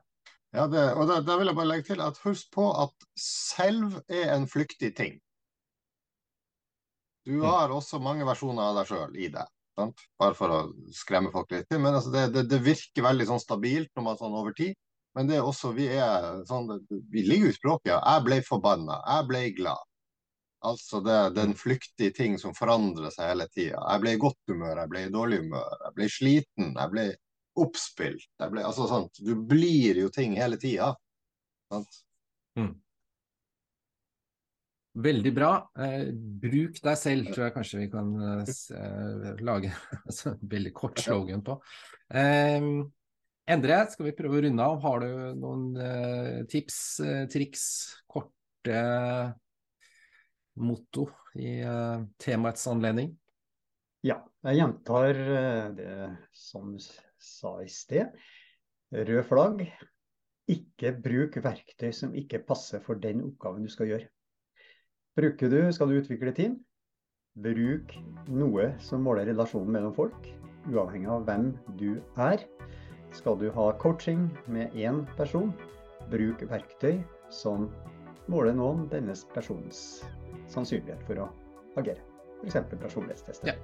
[0.53, 3.97] Ja, det, og da, da, vil jeg bare legge til at husk på at selv
[4.05, 5.17] er en flyktig ting.
[7.25, 7.45] Du mm.
[7.47, 9.45] har også mange versjoner av deg sjøl i det.
[9.79, 10.03] Sant?
[10.21, 10.59] Bare for å
[10.93, 11.71] skremme folk litt.
[11.73, 14.75] Men altså, det, det, det, virker veldig sånn stabilt når man sånn over tid.
[15.17, 16.69] Men det er også, vi er sånn,
[17.13, 17.95] vi ligger i språket.
[17.95, 18.99] Jeg ble forbanna.
[19.07, 19.89] Jeg ble glad.
[20.63, 23.81] Altså det, er den flyktige ting som forandrer seg hele tida.
[23.81, 27.07] Jeg ble i godt humør, jeg ble i dårlig humør, jeg ble sliten, jeg ble
[27.63, 28.29] oppspilt.
[28.39, 30.93] Jeg ble, altså sant, du blir jo ting hele tida.
[32.55, 32.71] Mm.
[35.03, 35.51] Veldig bra.
[35.83, 39.71] Eh, bruk deg selv, tror jeg kanskje vi kan eh, lage
[40.07, 41.57] altså, veldig kort slogan på.
[42.13, 42.71] Eh,
[43.53, 44.77] Endre, skal vi prøve å runde av?
[44.85, 47.63] Har du noen eh, tips, eh, triks,
[48.07, 48.83] korte
[50.55, 53.13] motto i uh, temaets anledning?
[54.03, 55.95] Ja, jeg gjentar uh, det
[56.35, 58.13] som sa i sted.
[58.93, 59.65] Rød flagg.
[60.51, 64.09] Ikke bruk verktøy som ikke passer for den oppgaven du skal gjøre.
[65.17, 66.57] Bruker du, skal du utvikle team,
[67.37, 67.93] bruk
[68.27, 70.27] noe som måler relasjonen mellom folk,
[70.67, 72.43] uavhengig av hvem du er.
[73.13, 75.53] Skal du ha coaching med én person,
[76.11, 76.97] bruk verktøy
[77.31, 77.69] som
[78.27, 80.01] måler noen dennes persons
[80.51, 81.29] sannsynlighet for å
[81.79, 82.01] agere.
[82.43, 82.57] F.eks.
[82.81, 83.53] personlighetstester.
[83.53, 83.55] Ja.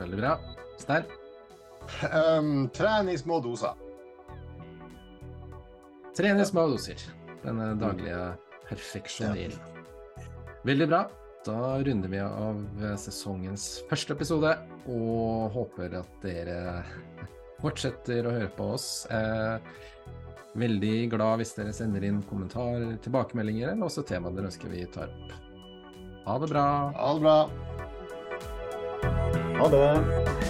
[0.00, 0.36] Veldig bra.
[0.80, 1.04] Stein?
[2.12, 3.76] Um, tren i små doser.
[6.16, 7.02] Tren i små doser.
[7.44, 8.20] Denne daglige
[8.68, 9.56] perfeksjonering.
[10.64, 11.04] Veldig bra.
[11.44, 14.50] Da runder vi av sesongens første episode,
[14.92, 16.58] og håper at dere
[17.62, 18.90] fortsetter å høre på oss.
[19.08, 19.56] Eh,
[20.58, 25.12] Veldig glad hvis dere sender inn kommentarer, tilbakemeldinger eller også temaer dere ønsker vi tar
[25.12, 25.36] opp.
[26.26, 26.66] Ha det bra.
[26.96, 27.38] Ha det bra.
[29.60, 30.49] Ha det.